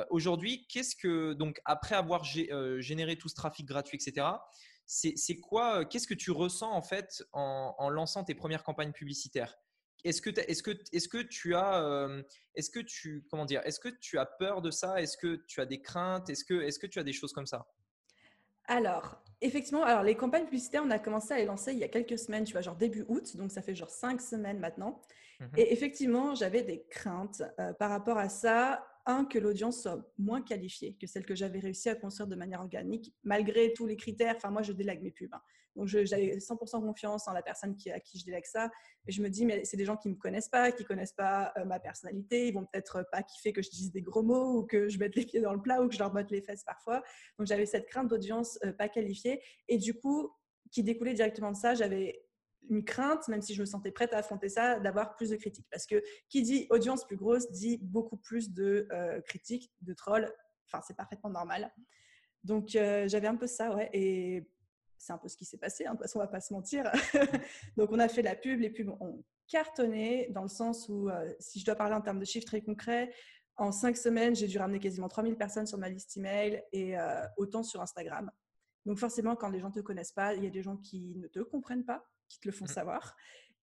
[0.10, 4.26] Aujourd'hui, qu'est-ce que, donc, après avoir généré tout ce trafic gratuit, etc.,
[4.88, 9.56] c'est quoi, qu'est-ce que tu ressens en fait en lançant tes premières campagnes publicitaires?
[10.04, 10.30] Est-ce que,
[11.22, 12.22] tu as, euh,
[12.56, 15.02] est-ce que tu, comment dire, est-ce que tu as peur de ça?
[15.02, 16.30] Est-ce que tu as des craintes?
[16.30, 17.68] Est-ce que, est-ce que tu as des choses comme ça?
[18.66, 21.90] Alors, effectivement, alors les campagnes publicitaires, on a commencé à les lancer il y a
[21.90, 25.02] quelques semaines, tu vois, genre début août, donc ça fait genre cinq semaines maintenant.
[25.40, 28.88] Mmh Et effectivement, j'avais des craintes euh, par rapport à ça.
[29.06, 32.62] Un, que l'audience soit moins qualifiée que celle que j'avais réussi à construire de manière
[32.62, 34.36] organique, malgré tous les critères.
[34.38, 35.34] Enfin, moi, je délègue mes pubs.
[35.34, 35.42] Hein.
[35.76, 38.70] Donc, j'avais 100% confiance en la personne à qui je délègue ça.
[39.08, 40.88] Et je me dis, mais c'est des gens qui ne me connaissent pas, qui ne
[40.88, 42.48] connaissent pas euh, ma personnalité.
[42.48, 45.16] Ils vont peut-être pas kiffer que je dise des gros mots ou que je mette
[45.16, 47.02] les pieds dans le plat ou que je leur botte les fesses parfois.
[47.40, 49.42] Donc, j'avais cette crainte d'audience euh, pas qualifiée.
[49.68, 50.32] Et du coup,
[50.72, 52.24] qui découlait directement de ça, j'avais
[52.70, 55.68] une crainte, même si je me sentais prête à affronter ça, d'avoir plus de critiques.
[55.72, 60.32] Parce que qui dit audience plus grosse dit beaucoup plus de euh, critiques, de trolls.
[60.68, 61.74] Enfin, c'est parfaitement normal.
[62.44, 63.90] Donc, j'avais un peu ça, ouais.
[63.94, 64.46] Et
[65.04, 66.54] c'est un peu ce qui s'est passé, hein, de toute façon, on va pas se
[66.54, 66.90] mentir.
[67.78, 71.34] Donc, on a fait la pub, les pubs ont cartonné dans le sens où, euh,
[71.40, 73.14] si je dois parler en termes de chiffres très concrets,
[73.58, 77.22] en cinq semaines, j'ai dû ramener quasiment 3000 personnes sur ma liste email et euh,
[77.38, 78.32] autant sur Instagram.
[78.86, 81.16] Donc, forcément, quand les gens ne te connaissent pas, il y a des gens qui
[81.16, 82.70] ne te comprennent pas, qui te le font mmh.
[82.70, 83.16] savoir.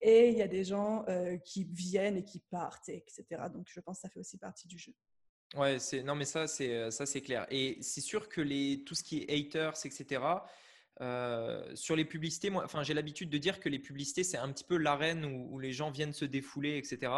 [0.03, 3.24] Et il y a des gens euh, qui viennent et qui partent, etc.
[3.53, 4.92] Donc, je pense que ça fait aussi partie du jeu.
[5.57, 8.94] Ouais, c'est non mais ça c'est ça c'est clair et c'est sûr que les tout
[8.94, 10.22] ce qui est haters etc
[11.00, 14.50] euh, sur les publicités, moi, enfin, j'ai l'habitude de dire que les publicités, c'est un
[14.52, 17.12] petit peu l'arène où, les gens viennent se défouler, etc.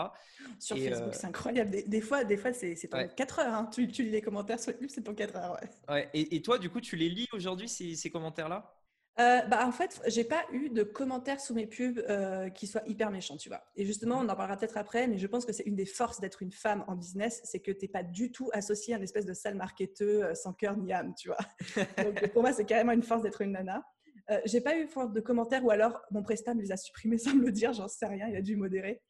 [0.59, 1.77] Sur Facebook, euh, c'est incroyable.
[1.87, 3.55] Des, fois, des fois c'est ton 4 heures.
[3.55, 3.71] Hein.
[3.73, 5.61] Tu, lis les commentaires sur YouTube, c'est ton 4 heures.
[5.89, 6.09] Ouais.
[6.15, 8.73] Et, toi, du coup, tu les lis aujourd'hui, ces commentaires-là?
[9.21, 12.83] Euh, bah, en fait, j'ai pas eu de commentaires sous mes pubs euh, qui soient
[12.87, 13.63] hyper méchants, tu vois.
[13.77, 16.19] Et justement, on en parlera peut-être après, mais je pense que c'est une des forces
[16.19, 19.03] d'être une femme en business, c'est que tu n'es pas du tout associé à une
[19.03, 21.39] espèce de sale marketeur euh, sans cœur ni âme, tu vois.
[22.03, 23.85] Donc pour moi, c'est carrément une force d'être une nana.
[24.31, 27.35] Euh, j'ai pas eu de commentaires ou alors mon prestat me les a supprimés sans
[27.35, 29.03] me le dire, j'en sais rien, il a dû modérer.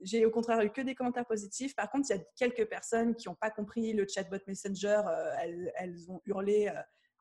[0.00, 1.74] J'ai au contraire eu que des commentaires positifs.
[1.74, 5.02] Par contre, il y a quelques personnes qui n'ont pas compris le chatbot Messenger.
[5.42, 6.70] elles, elles, ont hurlé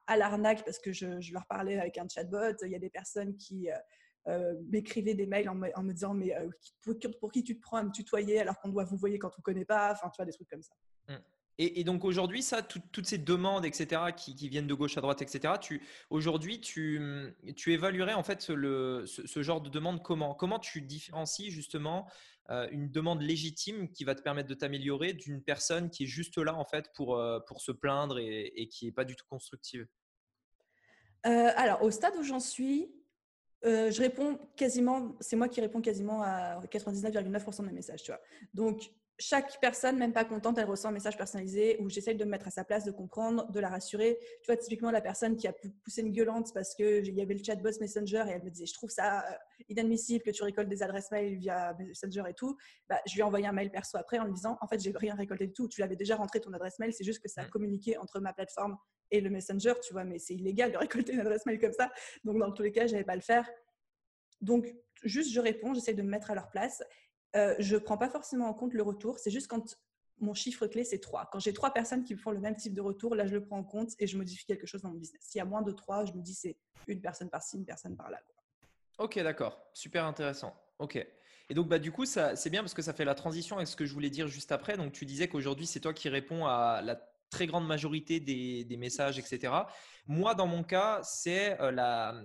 [0.08, 2.56] à l'arnaque parce que je, leur parlais avec un chatbot.
[2.64, 3.76] Il y a des personnes qui euh,
[4.28, 6.50] euh, m'écrivaient des mails en me, disant mais euh,
[7.20, 9.40] pour, qui tu te prends à me tutoyer alors qu'on doit vous voyer quand on
[9.40, 9.92] ne connaît pas?
[9.92, 10.74] Enfin, tu vois, des trucs comme ça.
[11.10, 11.16] Mmh.
[11.60, 15.56] Et, donc aujourd'hui, ça, toutes ces demandes, etc., qui, viennent de gauche à droite, etc.,
[16.12, 17.34] aujourd'hui, tu,
[17.66, 20.36] évaluerais en fait ce, genre de demande comment?
[20.36, 22.08] Comment tu différencies justement
[22.48, 26.54] une demande légitime qui va te permettre de t'améliorer d'une personne qui est juste là
[26.54, 29.88] en fait pour, pour se plaindre et, et qui n'est pas du tout constructive?
[31.28, 32.92] Euh, alors, au stade où j'en suis,
[33.66, 38.12] euh, je réponds quasiment, c'est moi qui réponds quasiment à 99,9% de mes messages, tu
[38.12, 38.22] vois.
[38.54, 42.30] Donc, chaque personne, même pas contente, elle reçoit un message personnalisé où j'essaye de me
[42.30, 44.20] mettre à sa place, de comprendre, de la rassurer.
[44.42, 45.54] Tu vois, typiquement, la personne qui a
[45.84, 48.74] poussé une gueulante parce qu'il y avait le chatbot Messenger et elle me disait Je
[48.74, 49.34] trouve ça euh,
[49.70, 52.58] inadmissible que tu récoltes des adresses mail via Messenger et tout.
[52.88, 54.94] Bah, je lui ai envoyé un mail perso après en lui disant En fait, j'ai
[54.96, 55.68] rien récolté du tout.
[55.68, 58.34] Tu l'avais déjà rentré ton adresse mail, c'est juste que ça a communiqué entre ma
[58.34, 58.78] plateforme
[59.10, 61.92] et le Messenger, tu vois, mais c'est illégal de récolter une adresse mail comme ça.
[62.24, 63.50] Donc, dans tous les cas, je n'allais pas le faire.
[64.42, 66.84] Donc, juste, je réponds, j'essaie de me mettre à leur place.
[67.38, 69.20] Euh, je ne prends pas forcément en compte le retour.
[69.20, 69.78] C'est juste quand
[70.20, 71.30] mon chiffre clé, c'est 3.
[71.32, 73.44] Quand j'ai trois personnes qui me font le même type de retour, là, je le
[73.44, 75.22] prends en compte et je modifie quelque chose dans mon business.
[75.24, 77.96] S'il y a moins de 3, je me dis c'est une personne par-ci, une personne
[77.96, 78.20] par-là.
[78.98, 79.62] Ok, d'accord.
[79.74, 80.56] Super intéressant.
[80.80, 80.96] Ok.
[81.50, 83.76] Et donc, bah, du coup, c'est bien parce que ça fait la transition avec ce
[83.76, 84.76] que je voulais dire juste après.
[84.76, 89.20] Donc, tu disais qu'aujourd'hui, c'est toi qui réponds à la très grande majorité des, messages,
[89.20, 89.54] etc.
[90.08, 92.20] Moi, dans mon cas, c'est euh, la,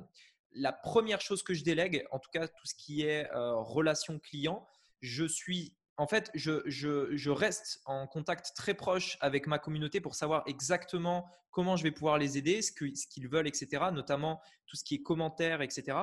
[0.55, 4.19] la première chose que je délègue, en tout cas tout ce qui est euh, relation
[4.19, 4.67] client
[5.03, 10.43] je suis en fait, je, reste en contact très proche avec ma communauté pour savoir
[10.47, 13.85] exactement comment je vais pouvoir les aider, ce qu'ils veulent, etc.
[13.93, 15.99] Notamment tout ce qui est commentaires, etc.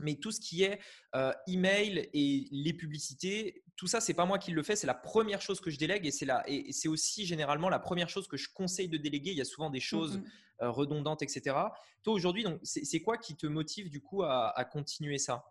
[0.00, 0.80] mais tout ce qui est
[1.14, 4.94] euh, email et les publicités, tout ça, c'est pas moi qui le fais, c'est la
[4.94, 8.36] première chose que je délègue et c'est et c'est aussi généralement la première chose que
[8.36, 9.30] je conseille de déléguer.
[9.30, 10.24] Il y a souvent des choses mmh
[10.62, 11.56] euh, redondantes, etc.
[12.04, 15.44] Toi aujourd'hui, c'est quoi qui te motive du coup à, continuer ça?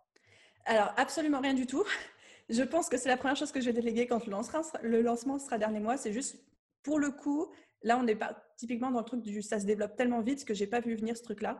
[0.64, 1.84] Alors absolument rien du tout.
[2.48, 4.32] Je pense que c'est la première chose que je vais déléguer quand le,
[4.88, 5.96] le lancement sera dernier mois.
[5.96, 6.36] C'est juste
[6.82, 7.52] pour le coup,
[7.82, 10.54] là on n'est pas typiquement dans le truc du ça se développe tellement vite que
[10.54, 11.58] j'ai pas vu venir ce truc-là.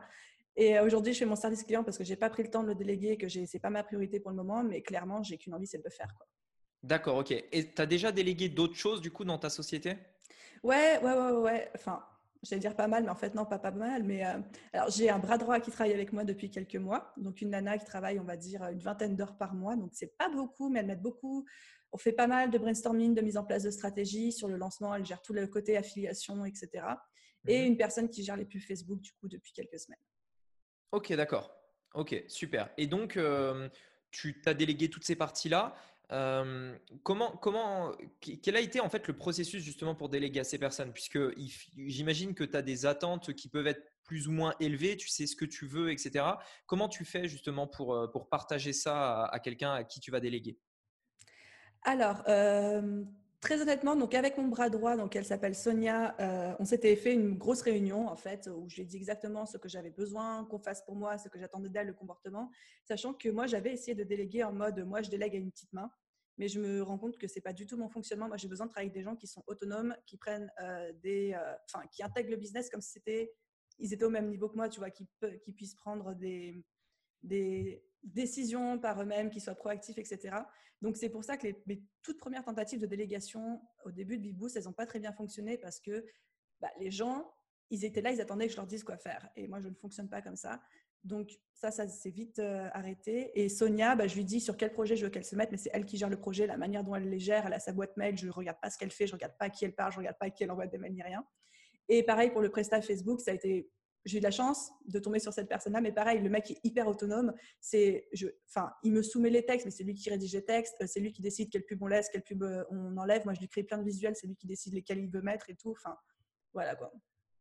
[0.55, 2.67] Et aujourd'hui, je fais mon service client parce que j'ai pas pris le temps de
[2.67, 5.65] le déléguer, que c'est pas ma priorité pour le moment, mais clairement, j'ai qu'une envie,
[5.65, 6.13] c'est de le faire.
[6.83, 7.31] D'accord, ok.
[7.31, 9.95] Et tu as déjà délégué d'autres choses du coup dans ta société?
[10.61, 11.71] Ouais, ouais, ouais, ouais.
[11.75, 12.03] Enfin,
[12.43, 14.03] j'allais dire pas mal, mais en fait, non, pas pas mal.
[14.03, 14.39] Mais euh,
[14.73, 17.13] alors, j'ai un bras droit qui travaille avec moi depuis quelques mois.
[17.17, 19.75] Donc, une nana qui travaille, on va dire, une vingtaine d'heures par mois.
[19.75, 21.45] Donc, c'est pas beaucoup, mais elle m'aide beaucoup.
[21.91, 24.31] On fait pas mal de brainstorming, de mise en place de stratégie.
[24.31, 26.85] Sur le lancement, elle gère tout le côté affiliation, etc.
[27.47, 27.67] Et mhm.
[27.67, 29.99] une personne qui gère les pubs Facebook, du coup, depuis quelques semaines.
[30.91, 31.55] Ok, d'accord.
[31.93, 32.69] Ok, super.
[32.77, 33.69] Et donc, euh,
[34.11, 35.75] tu t'as délégué toutes ces parties-là.
[37.03, 40.93] Comment, comment, quel a été en fait le processus justement pour déléguer à ces personnes?
[40.93, 41.19] Puisque
[41.75, 45.25] j'imagine que tu as des attentes qui peuvent être plus ou moins élevées, tu sais
[45.25, 46.25] ce que tu veux, etc.
[46.65, 50.57] Comment tu fais justement pour, pour partager ça à, quelqu'un à qui tu vas déléguer?
[51.83, 52.23] Alors,
[53.43, 56.15] Très honnêtement, donc avec mon bras droit, donc elle s'appelle Sonia,
[56.59, 59.57] on s'était fait une grosse réunion en fait où je lui ai dit exactement ce
[59.57, 62.49] que j'avais besoin qu'on fasse pour moi, ce que j'attendais d'elle, le comportement,
[62.85, 65.73] sachant que moi j'avais essayé de déléguer en mode moi je délègue à une petite
[65.73, 65.91] main,
[66.37, 68.27] mais je me rends compte que c'est pas du tout mon fonctionnement.
[68.27, 71.33] Moi j'ai besoin de travailler avec des gens qui sont autonomes, qui prennent euh, des,
[71.33, 73.33] euh, enfin qui intègrent le business comme si c'était,
[73.79, 75.07] ils étaient au même niveau que moi, tu vois, qui,
[75.41, 76.63] qui puissent prendre des,
[77.23, 80.37] des décisions par eux-mêmes, qui soient proactifs, etc.
[80.81, 84.57] Donc, c'est pour ça que les, toutes premières tentatives de délégation au début de Biboost,
[84.57, 86.05] elles n'ont pas très bien fonctionné parce que
[86.59, 87.33] bah, les gens,
[87.69, 89.29] ils étaient là, ils attendaient que je leur dise quoi faire.
[89.35, 90.61] Et moi, je ne fonctionne pas comme ça.
[91.03, 93.31] Donc, ça, ça s'est vite euh, arrêté.
[93.35, 95.57] Et Sonia, bah, je lui dis sur quel projet je veux qu'elle se mette, mais
[95.57, 97.45] c'est elle qui gère le projet, la manière dont elle les gère.
[97.45, 99.37] Elle a sa boîte mail, je ne regarde pas ce qu'elle fait, je ne regarde
[99.37, 100.93] pas à qui elle parle, je ne regarde pas à qui elle envoie des mails
[100.93, 101.25] ni rien.
[101.89, 103.69] Et pareil pour le prestat Facebook, ça a été
[104.05, 106.59] j'ai eu de la chance de tomber sur cette personne-là, mais pareil, le mec est
[106.63, 107.33] hyper autonome.
[107.61, 110.75] C'est, je, enfin, il me soumet les textes, mais c'est lui qui rédige les textes,
[110.81, 113.23] euh, c'est lui qui décide quelle pub on laisse, quelle pub euh, on enlève.
[113.23, 115.49] Moi, je lui crée plein de visuels, c'est lui qui décide lesquels il veut mettre
[115.49, 115.71] et tout.
[115.71, 115.95] Enfin,
[116.53, 116.91] voilà quoi.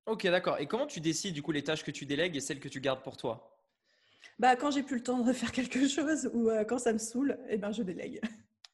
[0.06, 0.58] Ok, d'accord.
[0.58, 2.80] Et comment tu décides du coup les tâches que tu délègues et celles que tu
[2.80, 3.58] gardes pour toi?
[4.38, 6.98] Bah, quand j'ai plus le temps de faire quelque chose ou euh, quand ça me
[6.98, 8.20] saoule, eh ben, je délègue.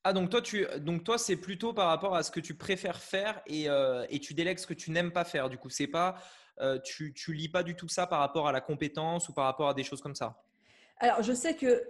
[0.05, 3.01] Ah donc toi tu donc toi c'est plutôt par rapport à ce que tu préfères
[3.01, 3.67] faire et,
[4.09, 5.51] et tu délègues ce que tu n'aimes pas faire.
[5.51, 6.17] Du coup c'est pas
[6.61, 9.45] euh, tu, tu lis pas du tout ça par rapport à la compétence ou par
[9.45, 10.43] rapport à des choses comme ça?
[10.99, 11.85] Alors, je sais que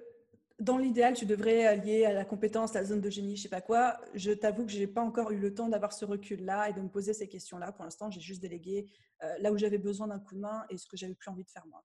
[0.58, 3.60] dans l'idéal, tu devrais lier à la compétence, la zone de génie, je sais pas
[3.60, 4.00] quoi.
[4.14, 6.80] Je t'avoue que je n'ai pas encore eu le temps d'avoir ce recul-là et de
[6.80, 7.70] me poser ces questions-là.
[7.72, 8.90] Pour l'instant, j'ai juste délégué
[9.22, 11.44] euh, là où j'avais besoin d'un coup de main et ce que j'avais plus envie
[11.44, 11.84] de faire moi.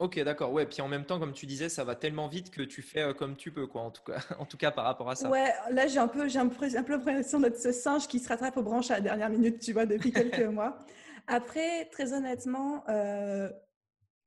[0.00, 0.52] Ok, d'accord.
[0.52, 3.02] Ouais, puis en même temps, comme tu disais, ça va tellement vite que tu fais
[3.02, 3.82] euh, comme tu peux, quoi.
[3.82, 5.28] En tout cas, en tout cas par rapport à ça.
[5.28, 8.56] Ouais, là j'ai un peu, j'ai un peu l'impression d'être ce singe qui se rattrape
[8.56, 10.78] aux branches à la dernière minute, tu vois, depuis quelques mois.
[11.26, 13.50] Après, très honnêtement, euh,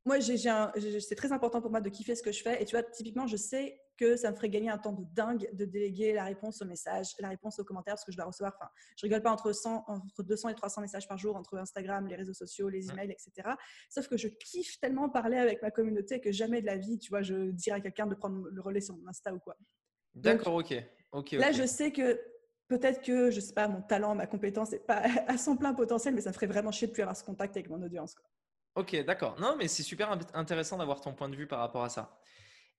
[0.06, 2.62] moi, c'est très important pour moi de kiffer ce que je fais.
[2.62, 5.50] Et tu vois, typiquement, je sais que ça me ferait gagner un temps de dingue
[5.54, 8.54] de déléguer la réponse aux messages, la réponse aux commentaires, parce que je dois recevoir,
[8.60, 12.08] enfin, je rigole pas entre, 100, entre 200 et 300 messages par jour, entre Instagram,
[12.08, 13.50] les réseaux sociaux, les emails, etc.
[13.90, 17.10] Sauf que je kiffe tellement parler avec ma communauté que jamais de la vie, tu
[17.10, 19.58] vois, je dirais à quelqu'un de prendre le relais sur mon Insta ou quoi.
[20.14, 20.74] D'accord, ok.
[21.12, 21.32] ok.
[21.34, 22.20] Là, je sais que
[22.68, 26.14] peut-être que, je sais pas, mon talent, ma compétence n'est pas à son plein potentiel,
[26.14, 28.16] mais ça me ferait vraiment chier de plus avoir ce contact avec mon audience.
[28.76, 29.40] Ok, d'accord.
[29.40, 32.20] Non, mais c'est super intéressant d'avoir ton point de vue par rapport à ça.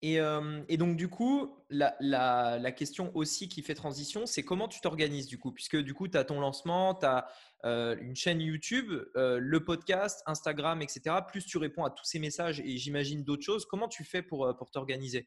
[0.01, 5.27] Et, euh, donc, du coup, la, question aussi qui fait transition, c'est comment tu t'organises
[5.27, 5.53] du coup?
[5.53, 7.29] Puisque du coup, tu as ton lancement, tu as
[7.65, 11.17] euh, une chaîne YouTube, euh, le podcast, Instagram, etc.
[11.27, 13.67] Plus tu réponds à tous ces messages et j'imagine d'autres choses.
[13.67, 15.27] Comment tu fais pour, pour t'organiser?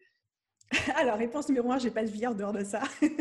[0.96, 2.82] Alors, réponse numéro un, j'ai pas de vie en dehors de ça.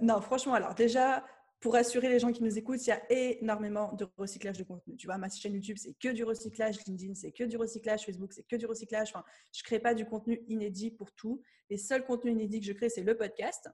[0.00, 1.24] Non, franchement, alors déjà,
[1.64, 4.98] pour assurer les gens qui nous écoutent, il y a énormément de recyclage de contenu.
[4.98, 6.76] Tu vois, ma chaîne YouTube, c'est que du recyclage.
[6.86, 8.04] LinkedIn, c'est que du recyclage.
[8.04, 9.08] Facebook, c'est que du recyclage.
[9.08, 11.40] Enfin, je ne crée pas du contenu inédit pour tout.
[11.70, 13.70] Les seuls contenus inédits que je crée, c'est le podcast,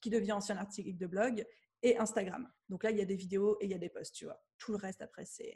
[0.00, 1.44] qui devient ancien article de blog,
[1.82, 2.50] et Instagram.
[2.70, 4.42] Donc là, il y a des vidéos et il y a des posts, tu vois.
[4.56, 5.52] Tout le reste, après, c'est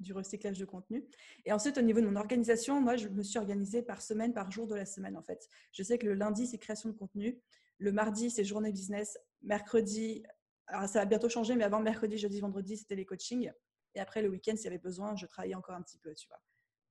[0.00, 1.04] du recyclage de contenu.
[1.44, 4.50] Et ensuite, au niveau de mon organisation, moi, je me suis organisée par semaine, par
[4.50, 5.48] jour de la semaine, en fait.
[5.70, 7.38] Je sais que le lundi, c'est création de contenu.
[7.78, 9.16] Le mardi, c'est journée business.
[9.42, 10.24] Mercredi,
[10.66, 13.50] alors ça va bientôt changer, mais avant mercredi, jeudi, vendredi, c'était les coachings.
[13.94, 16.26] Et après, le week-end, s'il y avait besoin, je travaillais encore un petit peu, tu
[16.28, 16.40] vois.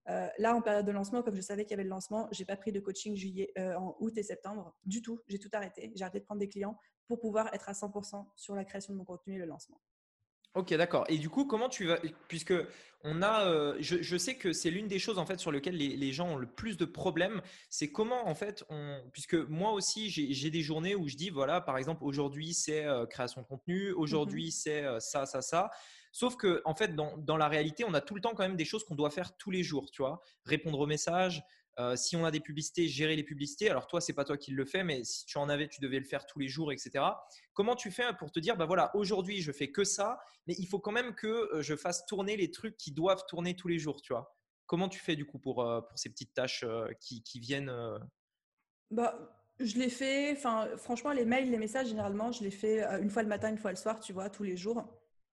[0.10, 2.46] Euh, là, en période de lancement, comme je savais qu'il y avait le lancement, j'ai
[2.46, 5.20] pas pris de coaching juillet, euh, en août et septembre du tout.
[5.28, 5.92] J'ai tout arrêté.
[5.96, 8.98] J'ai arrêté de prendre des clients pour pouvoir être à 100% sur la création de
[8.98, 9.80] mon contenu et le lancement.
[10.56, 11.06] Ok, d'accord.
[11.10, 12.54] Et du coup, comment tu vas, puisque
[13.04, 16.13] on a, euh, je, sais que c'est l'une des choses en fait sur lesquelles les,
[16.13, 20.50] gens ont le plus de problèmes, c'est comment en fait on, puisque moi aussi j'ai
[20.50, 24.48] des journées où je dis voilà, par exemple aujourd'hui c'est euh, création de contenu, aujourd'hui
[24.48, 25.70] mmh c'est euh, ça, ça, ça.
[26.13, 28.56] Sauf que en fait dans, dans, la réalité, on a tout le temps quand même
[28.56, 31.44] des choses qu'on doit faire tous les jours, tu vois, répondre aux messages,
[31.80, 33.70] euh, si on a des publicités, gérer les publicités.
[33.70, 35.98] Alors toi, c'est pas toi qui le fais, mais si tu en avais, tu devais
[35.98, 37.04] le faire tous les jours, etc.
[37.54, 40.68] Comment tu fais pour te dire, bah voilà, aujourd'hui, je fais que ça, mais il
[40.68, 43.80] faut quand même que euh, je fasse tourner les trucs qui doivent tourner tous les
[43.80, 46.64] jours, tu vois Comment tu fais du coup pour, euh, pour ces petites tâches
[47.00, 47.72] qui, qui, viennent
[48.92, 49.18] bah,
[49.60, 53.24] je les fais, enfin, franchement, les mails, les messages, généralement, je les fais une fois
[53.24, 54.84] le matin, une fois le soir, tu vois, tous les jours.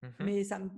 [0.03, 0.71] Mmh mais ça me,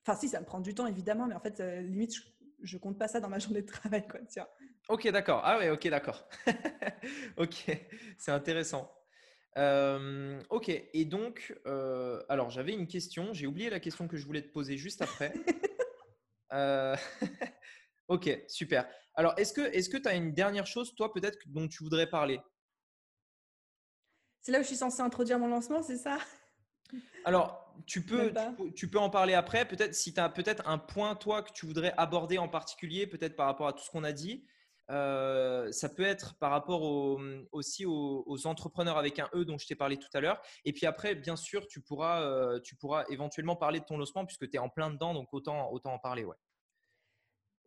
[0.00, 2.22] enfin, si, ça me prend du temps, évidemment, mais en fait, limite, je,
[2.62, 4.46] je compte pas ça dans ma journée de travail, quoi, tiens.
[4.88, 5.42] Ok, d'accord.
[5.44, 6.28] Ah ouais, ok, d'accord.
[7.36, 7.70] ok,
[8.18, 8.92] c'est intéressant.
[9.58, 14.24] Euh, ok, et donc, euh, alors j'avais une question, j'ai oublié la question que je
[14.24, 15.32] voulais te poser juste après.
[16.54, 16.94] Euh,
[18.08, 18.86] ok, super.
[19.14, 22.06] Alors, est-ce que est-ce que tu as une dernière chose, toi, peut-être, dont tu voudrais
[22.06, 22.40] parler?
[24.42, 26.18] C'est là où je suis censée introduire mon lancement, c'est ça?
[27.24, 28.32] Alors, tu peux,
[28.74, 29.66] tu peux, en parler après.
[29.66, 33.36] Peut-être si tu as peut-être un point, toi, que tu voudrais aborder en particulier, peut-être
[33.36, 34.44] par rapport à tout ce qu'on a dit.
[34.90, 36.82] Euh, ça peut être par rapport
[37.52, 40.40] aussi aux, entrepreneurs avec un E dont je t'ai parlé tout à l'heure.
[40.64, 44.26] Et puis après, bien sûr, tu pourras, euh, tu pourras éventuellement parler de ton lancement
[44.26, 46.24] puisque tu es en plein dedans, donc autant, autant en parler.
[46.24, 46.36] Ouais.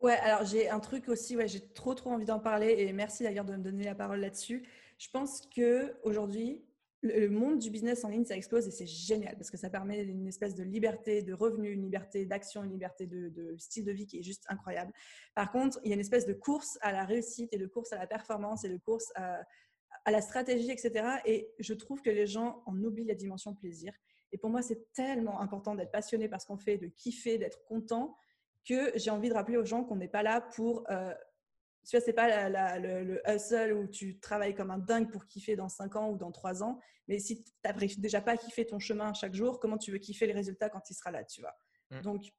[0.00, 3.22] Ouais, alors j'ai un truc aussi, ouais, j'ai trop trop envie d'en parler et merci
[3.22, 4.68] d'ailleurs de me donner la parole là-dessus.
[4.98, 6.62] Je pense que aujourd'hui,
[7.06, 10.02] le monde du business en ligne, ça explose et c'est génial parce que ça permet
[10.02, 14.06] une espèce de liberté de revenus, une liberté d'action, une liberté de, style de vie
[14.06, 14.92] qui est juste incroyable.
[15.34, 17.92] Par contre, il y a une espèce de course à la réussite et de course
[17.92, 19.44] à la performance et de course à,
[20.06, 21.18] la stratégie, etc.
[21.24, 23.92] Et je trouve que les gens en oublient la dimension plaisir.
[24.32, 27.64] Et pour moi, c'est tellement important d'être passionné par ce qu'on fait, de kiffer, d'être
[27.64, 28.16] content,
[28.64, 31.12] que j'ai envie de rappeler aux gens qu'on n'est pas là pour euh,
[31.86, 35.68] tu vois, c'est pas le, hustle où tu travailles comme un dingue pour kiffer dans
[35.68, 36.80] 5 ans ou dans 3 ans.
[37.06, 39.98] Mais si tu n'arrives déjà pas à kiffer ton chemin chaque jour, comment tu veux
[39.98, 41.56] kiffer les résultats quand il sera là, tu vois?
[41.92, 42.00] Mm.
[42.00, 42.32] Donc,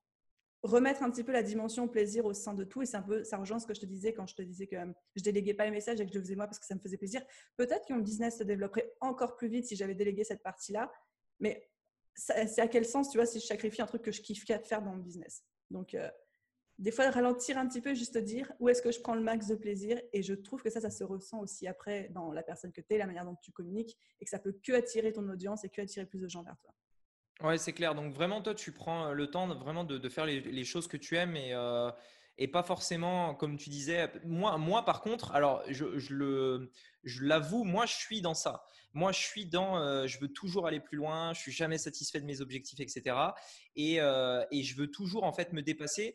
[0.63, 2.81] remettre un petit peu la dimension plaisir au sein de tout.
[2.81, 4.67] Et c'est un peu, ça rejoint ce que je te disais quand je te disais
[4.67, 4.75] que
[5.15, 6.81] je déléguais pas les messages et que je le faisais moi parce que ça me
[6.81, 7.21] faisait plaisir.
[7.55, 10.91] Peut-être que mon business se développerait encore plus vite si j'avais délégué cette partie-là.
[11.39, 11.69] Mais
[12.15, 14.81] c'est à quel sens, tu vois, si je sacrifie un truc que je kiffe faire
[14.81, 15.43] dans mon business?
[15.69, 16.09] Donc, euh,
[16.79, 19.47] des fois ralentir un petit peu, juste dire où est-ce que je prends le max
[19.47, 19.99] de plaisir.
[20.13, 22.93] Et je trouve que ça, ça se ressent aussi après dans la personne que tu
[22.93, 25.69] es, la manière dont tu communiques, et que ça peut que attirer ton audience et
[25.69, 26.73] que attirer plus de gens vers toi.
[27.41, 27.95] Ouais, c'est clair.
[27.95, 31.35] Donc vraiment, toi, tu prends le temps vraiment de, faire les, choses que tu aimes
[31.35, 31.91] et, euh,
[32.37, 36.71] et pas forcément, comme tu disais, moi, moi par contre, alors je, le,
[37.03, 38.63] je l'avoue, moi je suis dans ça.
[38.93, 42.19] Moi je suis dans, euh, je veux toujours aller plus loin, je suis jamais satisfait
[42.19, 43.15] de mes objectifs, etc.
[43.75, 46.13] Et, euh, et je veux toujours en fait me dépasser.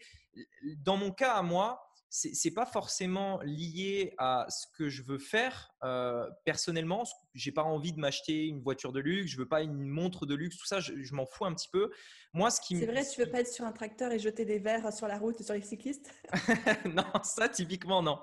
[0.78, 5.71] Dans mon cas à moi, c'est pas forcément lié à ce que je veux faire
[5.84, 7.04] euh, personnellement.
[7.34, 10.34] J'ai pas envie de m'acheter une voiture de luxe, je veux pas une montre de
[10.34, 11.90] luxe, tout ça, je, m'en fous un petit peu.
[12.34, 14.58] Moi, ce qui c'est vrai, tu veux pas être sur un tracteur et jeter des
[14.58, 16.12] verres sur la route sur les cyclistes?
[16.86, 18.18] Non, ça typiquement non.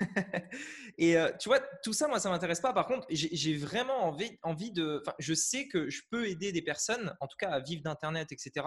[0.98, 2.72] et euh, tu vois, tout ça, moi, ça m'intéresse pas.
[2.72, 5.02] Par contre, j'ai vraiment envie, envie de.
[5.02, 8.32] Enfin, je sais que je peux aider des personnes, en tout cas à vivre d'internet,
[8.32, 8.66] etc.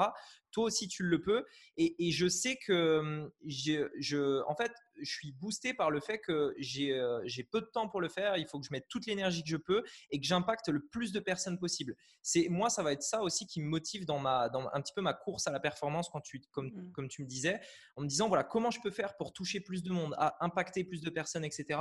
[0.51, 1.45] Toi aussi, tu le peux.
[1.77, 6.19] Et, et je sais que hum, je, en fait, je suis boosté par le fait
[6.19, 6.53] que
[6.91, 8.22] euh, j'ai peu de temps pour le faire.
[8.37, 11.11] Il faut que je mette toute l'énergie que je peux et que j'impacte le plus
[11.11, 11.95] de personnes possible.
[12.21, 14.93] C'est moi, ça va être ça aussi qui me motive dans ma, dans un petit
[14.93, 16.91] peu ma course à la performance quand tu, comme, mmh.
[16.91, 17.59] comme tu me disais,
[17.95, 20.83] en me disant voilà comment je peux faire pour toucher plus de monde, à impacter
[20.83, 21.79] plus de personnes, etc.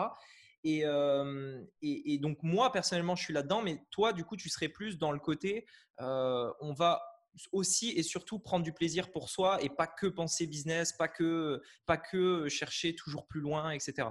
[0.65, 4.69] Euh, et, et, donc moi personnellement, je suis là-dedans, mais toi, du coup, tu serais
[4.69, 5.67] plus dans le côté,
[6.01, 7.03] euh, on va
[7.51, 11.63] aussi et surtout prendre du plaisir pour soi et pas que penser business, pas que,
[11.87, 14.09] pas que chercher toujours plus loin, etc.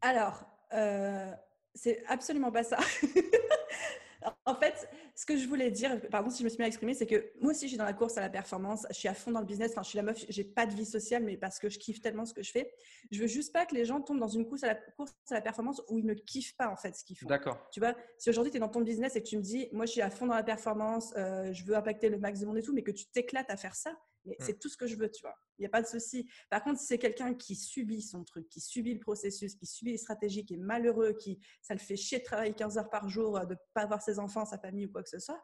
[0.00, 1.32] Alors, euh,
[1.74, 2.78] c'est absolument pas ça.
[4.44, 7.06] en fait, ce que je voulais dire, pardon si je me suis mal exprimée, c'est
[7.06, 8.86] que moi aussi, je suis dans la course à la performance.
[8.90, 9.72] Je suis à fond dans le business.
[9.72, 12.00] Enfin, je suis la meuf, j'ai pas de vie sociale, mais parce que je kiffe
[12.00, 12.72] tellement ce que je fais.
[13.10, 15.34] Je veux juste pas que les gens tombent dans une course à la, course à
[15.34, 17.26] la performance où ils ne kiffent pas en fait ce qu'ils font.
[17.26, 17.68] D'accord.
[17.72, 19.86] Tu vois, si aujourd'hui tu es dans ton business et que tu me dis, moi,
[19.86, 22.58] je suis à fond dans la performance, euh, je veux impacter le max de monde
[22.58, 23.92] et tout, mais que tu t'éclates à faire ça,
[24.24, 24.44] mais mmh.
[24.44, 25.34] c'est tout ce que je veux, tu vois.
[25.58, 26.28] Il n'y a pas de souci.
[26.50, 29.92] Par contre, si c'est quelqu'un qui subit son truc, qui subit le processus, qui subit
[29.92, 33.08] les stratégies, qui est malheureux, qui ça le fait chier de travailler 15 heures par
[33.08, 35.40] jour, de ne pas voir ses enfants, sa famille ou quoi que ce soit,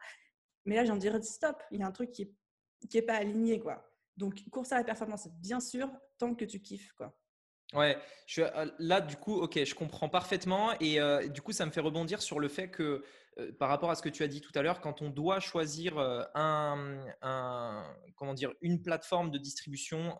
[0.65, 1.61] mais là, j'en dirais stop.
[1.71, 2.33] Il y a un truc qui est,
[2.89, 3.87] qui est pas aligné, quoi.
[4.17, 7.17] Donc, course à la performance, bien sûr, tant que tu kiffes, quoi.
[7.73, 7.97] Ouais,
[8.27, 11.71] je euh, là du coup, ok, je comprends parfaitement et euh, du coup, ça me
[11.71, 13.03] fait rebondir sur le fait que
[13.37, 15.39] euh, par rapport à ce que tu as dit tout à l'heure, quand on doit
[15.39, 15.97] choisir
[16.35, 17.03] un,
[18.15, 20.17] comment dire, une plateforme de distribution,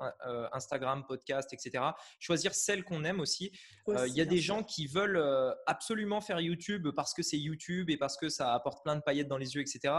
[0.52, 1.86] Instagram, podcast, etc.,
[2.20, 3.52] choisir celle qu'on aime aussi.
[3.88, 5.24] Il y a des gens qui veulent
[5.66, 9.30] absolument faire YouTube parce que c'est YouTube et parce que ça apporte plein de paillettes
[9.30, 9.94] dans les yeux, etc.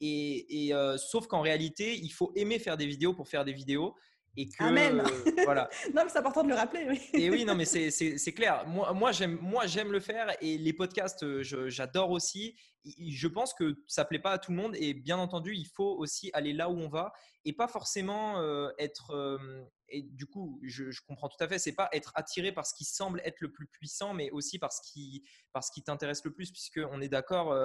[0.00, 3.94] Et, et sauf qu'en réalité, il faut aimer faire des vidéos pour faire des vidéos.
[4.36, 5.02] Et que, Amen.
[5.44, 5.68] voilà.
[5.94, 6.86] non, mais c'est important de le rappeler.
[6.88, 7.00] Oui.
[7.14, 8.66] Et oui, non, mais c'est clair.
[8.66, 12.56] Moi, moi j'aime le faire et les podcasts, euh, j'adore aussi.
[12.84, 15.96] Je pense que ça plaît pas à tout le monde et bien entendu, il faut
[15.98, 17.12] aussi aller là où on va
[17.44, 19.10] et pas forcément euh, être.
[19.10, 21.58] Euh, et du coup, je, je, comprends tout à fait.
[21.58, 24.72] C'est pas être attiré par ce qui semble être le plus puissant, mais aussi par
[24.72, 27.56] ce qui, par qui t'intéresse le plus, puisque on est d'accord.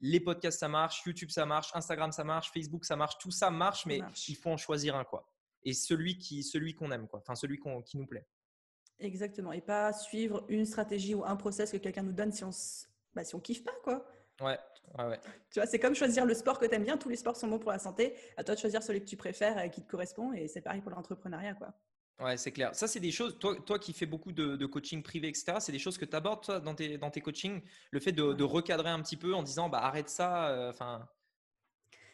[0.00, 3.50] les podcasts ça marche, YouTube ça marche, Instagram ça marche, Facebook ça marche, tout ça
[3.50, 5.28] marche, mais il faut en choisir un quoi
[5.64, 8.26] et celui qui celui qu'on aime quoi enfin celui qui nous plaît
[8.98, 12.50] exactement et pas suivre une stratégie ou un process que quelqu'un nous donne si on
[13.14, 14.06] bah, si on kiffe pas quoi
[14.40, 14.58] ouais
[14.98, 17.36] ouais, tu vois c'est comme choisir le sport que tu aimes bien tous les sports
[17.36, 19.82] sont bons pour la santé à toi de choisir celui que tu préfères et qui
[19.82, 21.74] te correspond et c'est pareil pour l'entrepreneuriat quoi
[22.20, 22.74] Ouais, c'est clair.
[22.74, 25.78] Ça, c'est des choses, toi, toi qui fais beaucoup de, coaching privé, etc., c'est des
[25.78, 29.00] choses que tu abordes toi, dans, tes, dans tes coachings, le fait de, recadrer un
[29.02, 30.48] petit peu en disant bah, arrête ça.
[30.48, 31.08] Euh, enfin.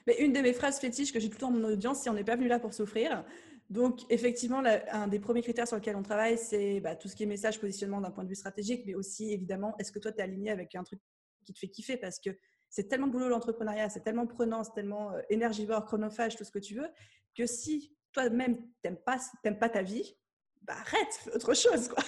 [0.06, 2.08] Mais une de mes phrases fétiches que j'ai tout le temps dans mon audience, si
[2.10, 3.24] on n'est pas venu là pour souffrir.
[3.70, 7.22] Donc, effectivement, un des premiers critères sur lesquels on travaille, c'est bah, tout ce qui
[7.22, 10.18] est message, positionnement d'un point de vue stratégique, mais aussi, évidemment, est-ce que toi, tu
[10.18, 11.00] es aligné avec un truc
[11.44, 11.96] qui te fait kiffer?
[11.96, 12.30] Parce que
[12.68, 16.58] c'est tellement boulot l'entrepreneuriat, c'est tellement prenant, c'est tellement euh, énergivore, chronophage, tout ce que
[16.58, 16.88] tu veux,
[17.36, 19.18] que si toi-même, tu n'aimes pas,
[19.58, 20.16] pas ta vie,
[20.62, 21.88] bah arrête, fais autre chose.
[21.88, 22.02] Quoi.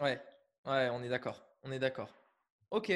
[0.00, 0.20] ouais,
[0.66, 1.44] ouais, on est d'accord.
[1.62, 2.14] On est d'accord.
[2.70, 2.92] Ok.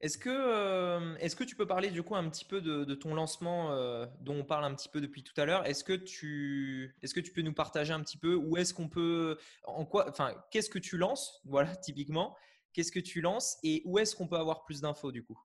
[0.00, 3.14] Est-ce que, euh, est que tu peux parler du coup un petit peu de, ton
[3.14, 5.66] lancement euh, dont on parle un petit peu depuis tout à l'heure?
[5.66, 8.88] Est-ce que, tu, est que tu peux nous partager un petit peu où est-ce qu'on
[8.88, 11.42] peut, en quoi, enfin, qu'est-ce que tu lances?
[11.50, 12.36] Voilà, typiquement,
[12.72, 15.38] qu'est-ce que tu lances et où est-ce qu'on peut avoir plus d'infos du coup?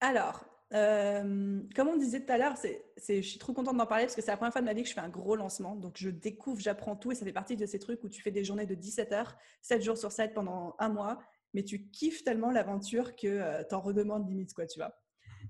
[0.00, 2.82] Alors, euh, comme on disait tout à l'heure, c'est,
[3.22, 4.82] je suis trop contente d'en parler parce que c'est la première fois de ma vie
[4.82, 5.76] que je fais un gros lancement.
[5.76, 8.30] Donc, je découvre, j'apprends tout et ça fait partie de ces trucs où tu fais
[8.30, 11.20] des journées de 17 heures, 7 jours sur 7 pendant un mois
[11.54, 14.94] mais tu kiffes tellement l'aventure que euh, tu en redemandes limite, quoi, tu vois.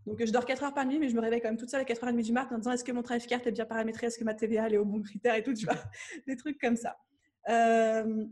[0.07, 1.81] Donc, je dors 4 heures par nuit, mais je me réveille quand même toute seule
[1.81, 4.19] à 4h30 du matin en disant est-ce que mon travail carte est bien paramétré, est-ce
[4.19, 5.75] que ma TVA est au bon critère et tout, tu vois,
[6.27, 6.97] des trucs comme ça.
[7.49, 8.27] Euh,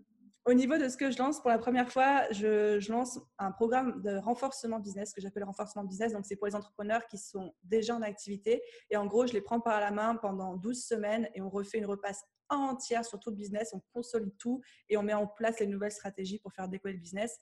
[0.48, 3.52] au niveau de ce que je lance, pour la première fois, je, je lance un
[3.52, 6.12] programme de renforcement business que j'appelle renforcement business.
[6.12, 8.62] Donc, c'est pour les entrepreneurs qui sont déjà en activité.
[8.90, 11.76] Et en gros, je les prends par la main pendant 12 semaines et on refait
[11.76, 13.74] une repasse entière sur tout le business.
[13.74, 17.00] On consolide tout et on met en place les nouvelles stratégies pour faire décoller le
[17.00, 17.38] business.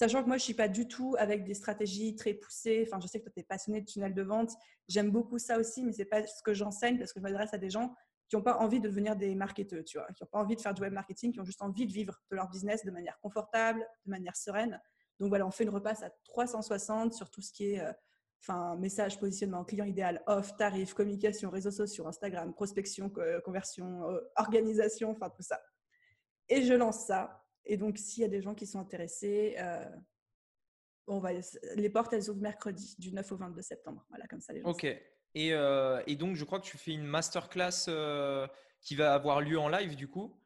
[0.00, 2.86] Sachant que moi, je ne suis pas du tout avec des stratégies très poussées.
[2.86, 4.50] Enfin, je sais que toi, tu es passionné de tunnel de vente.
[4.88, 7.52] J'aime beaucoup ça aussi, mais ce n'est pas ce que j'enseigne parce que je m'adresse
[7.52, 7.94] à des gens
[8.30, 10.60] qui n'ont pas envie de devenir des marketeurs, tu vois, qui n'ont pas envie de
[10.62, 13.20] faire du web marketing, qui ont juste envie de vivre de leur business de manière
[13.20, 14.80] confortable, de manière sereine.
[15.18, 17.92] Donc voilà, on fait une repasse à 360 sur tout ce qui est euh,
[18.42, 23.12] enfin, message, positionnement, client idéal, offre, tarif, communication, réseaux sociaux, Instagram, prospection,
[23.44, 25.60] conversion, euh, organisation, enfin tout ça.
[26.48, 29.84] Et je lance ça et donc, s'il y a des gens qui sont intéressés, euh,
[31.06, 31.30] on va,
[31.76, 34.04] les portes, elles ouvrent mercredi, du 9 au 22 septembre.
[34.08, 34.68] Voilà, comme ça, les gens.
[34.68, 34.84] Ok.
[34.84, 38.46] Et, euh, et, donc, je crois que tu fais une masterclass euh,
[38.80, 40.36] qui va avoir lieu en live, du coup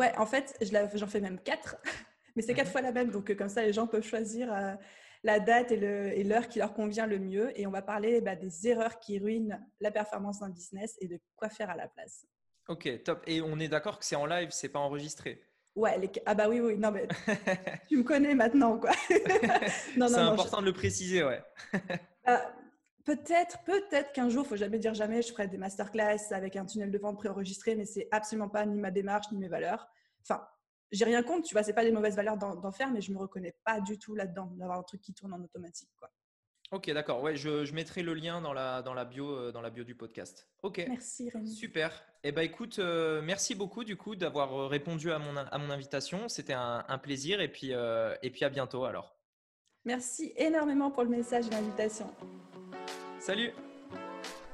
[0.00, 0.56] Ouais, en fait,
[0.94, 1.76] j'en fais même quatre,
[2.34, 2.72] mais c'est quatre mhm.
[2.72, 3.10] fois la même.
[3.10, 4.78] Donc, comme ça, les gens peuvent choisir
[5.22, 7.52] la date et l'heure qui leur convient le mieux.
[7.60, 11.20] Et on va parler bah, des erreurs qui ruinent la performance d'un business et de
[11.34, 12.24] quoi faire à la place.
[12.68, 13.22] Ok, top.
[13.26, 15.42] Et on est d'accord que c'est en live, c'est pas enregistré?
[15.76, 17.06] Ouais, ah bah oui, oui, non, mais
[17.88, 18.92] tu me connais maintenant, quoi.
[19.08, 21.42] c'est important de le préciser, ouais.
[22.26, 22.42] Bah,
[23.04, 26.90] peut-être, peut-être qu'un jour, faut jamais dire jamais, je ferai des masterclass avec un tunnel
[26.90, 29.86] de vente préenregistré, mais c'est absolument pas ni ma démarche ni mes valeurs.
[30.22, 30.44] Enfin,
[30.90, 33.18] j'ai rien contre, tu vois, c'est pas des mauvaises valeurs d'en faire, mais je me
[33.18, 36.10] reconnais pas du tout là-dedans, d'avoir un truc qui tourne en automatique, quoi.
[36.72, 37.22] Ok, d'accord.
[37.22, 39.84] Ouais, je, je, mettrai le lien dans la, dans la, bio, euh, dans la bio
[39.84, 40.48] du podcast.
[40.62, 40.84] Ok.
[40.88, 41.48] Merci Rémi.
[41.48, 42.04] Super.
[42.24, 45.70] Eh ben, écoute, euh, merci beaucoup du coup d'avoir euh, répondu à mon, à mon
[45.70, 46.28] invitation.
[46.28, 49.16] C'était un, un, plaisir et puis, et puis à bientôt alors.
[49.84, 52.12] Merci énormément pour le message et l'invitation.
[53.20, 53.52] Salut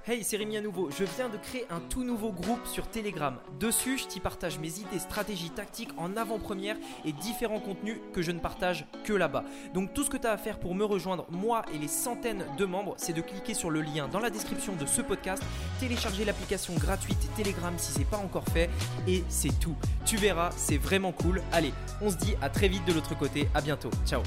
[0.05, 0.90] Hey, c'est Rémi à nouveau.
[0.90, 3.36] Je viens de créer un tout nouveau groupe sur Telegram.
[3.61, 6.74] Dessus, je t'y partage mes idées, stratégies, tactiques en avant-première
[7.05, 9.44] et différents contenus que je ne partage que là-bas.
[9.74, 12.44] Donc tout ce que tu as à faire pour me rejoindre, moi et les centaines
[12.59, 15.40] de membres, c'est de cliquer sur le lien dans la description de ce podcast,
[15.78, 18.70] télécharger l'application gratuite Telegram si c'est pas encore fait
[19.07, 19.76] et c'est tout.
[20.05, 21.40] Tu verras, c'est vraiment cool.
[21.53, 23.48] Allez, on se dit à très vite de l'autre côté.
[23.55, 23.90] À bientôt.
[24.05, 24.22] Ciao.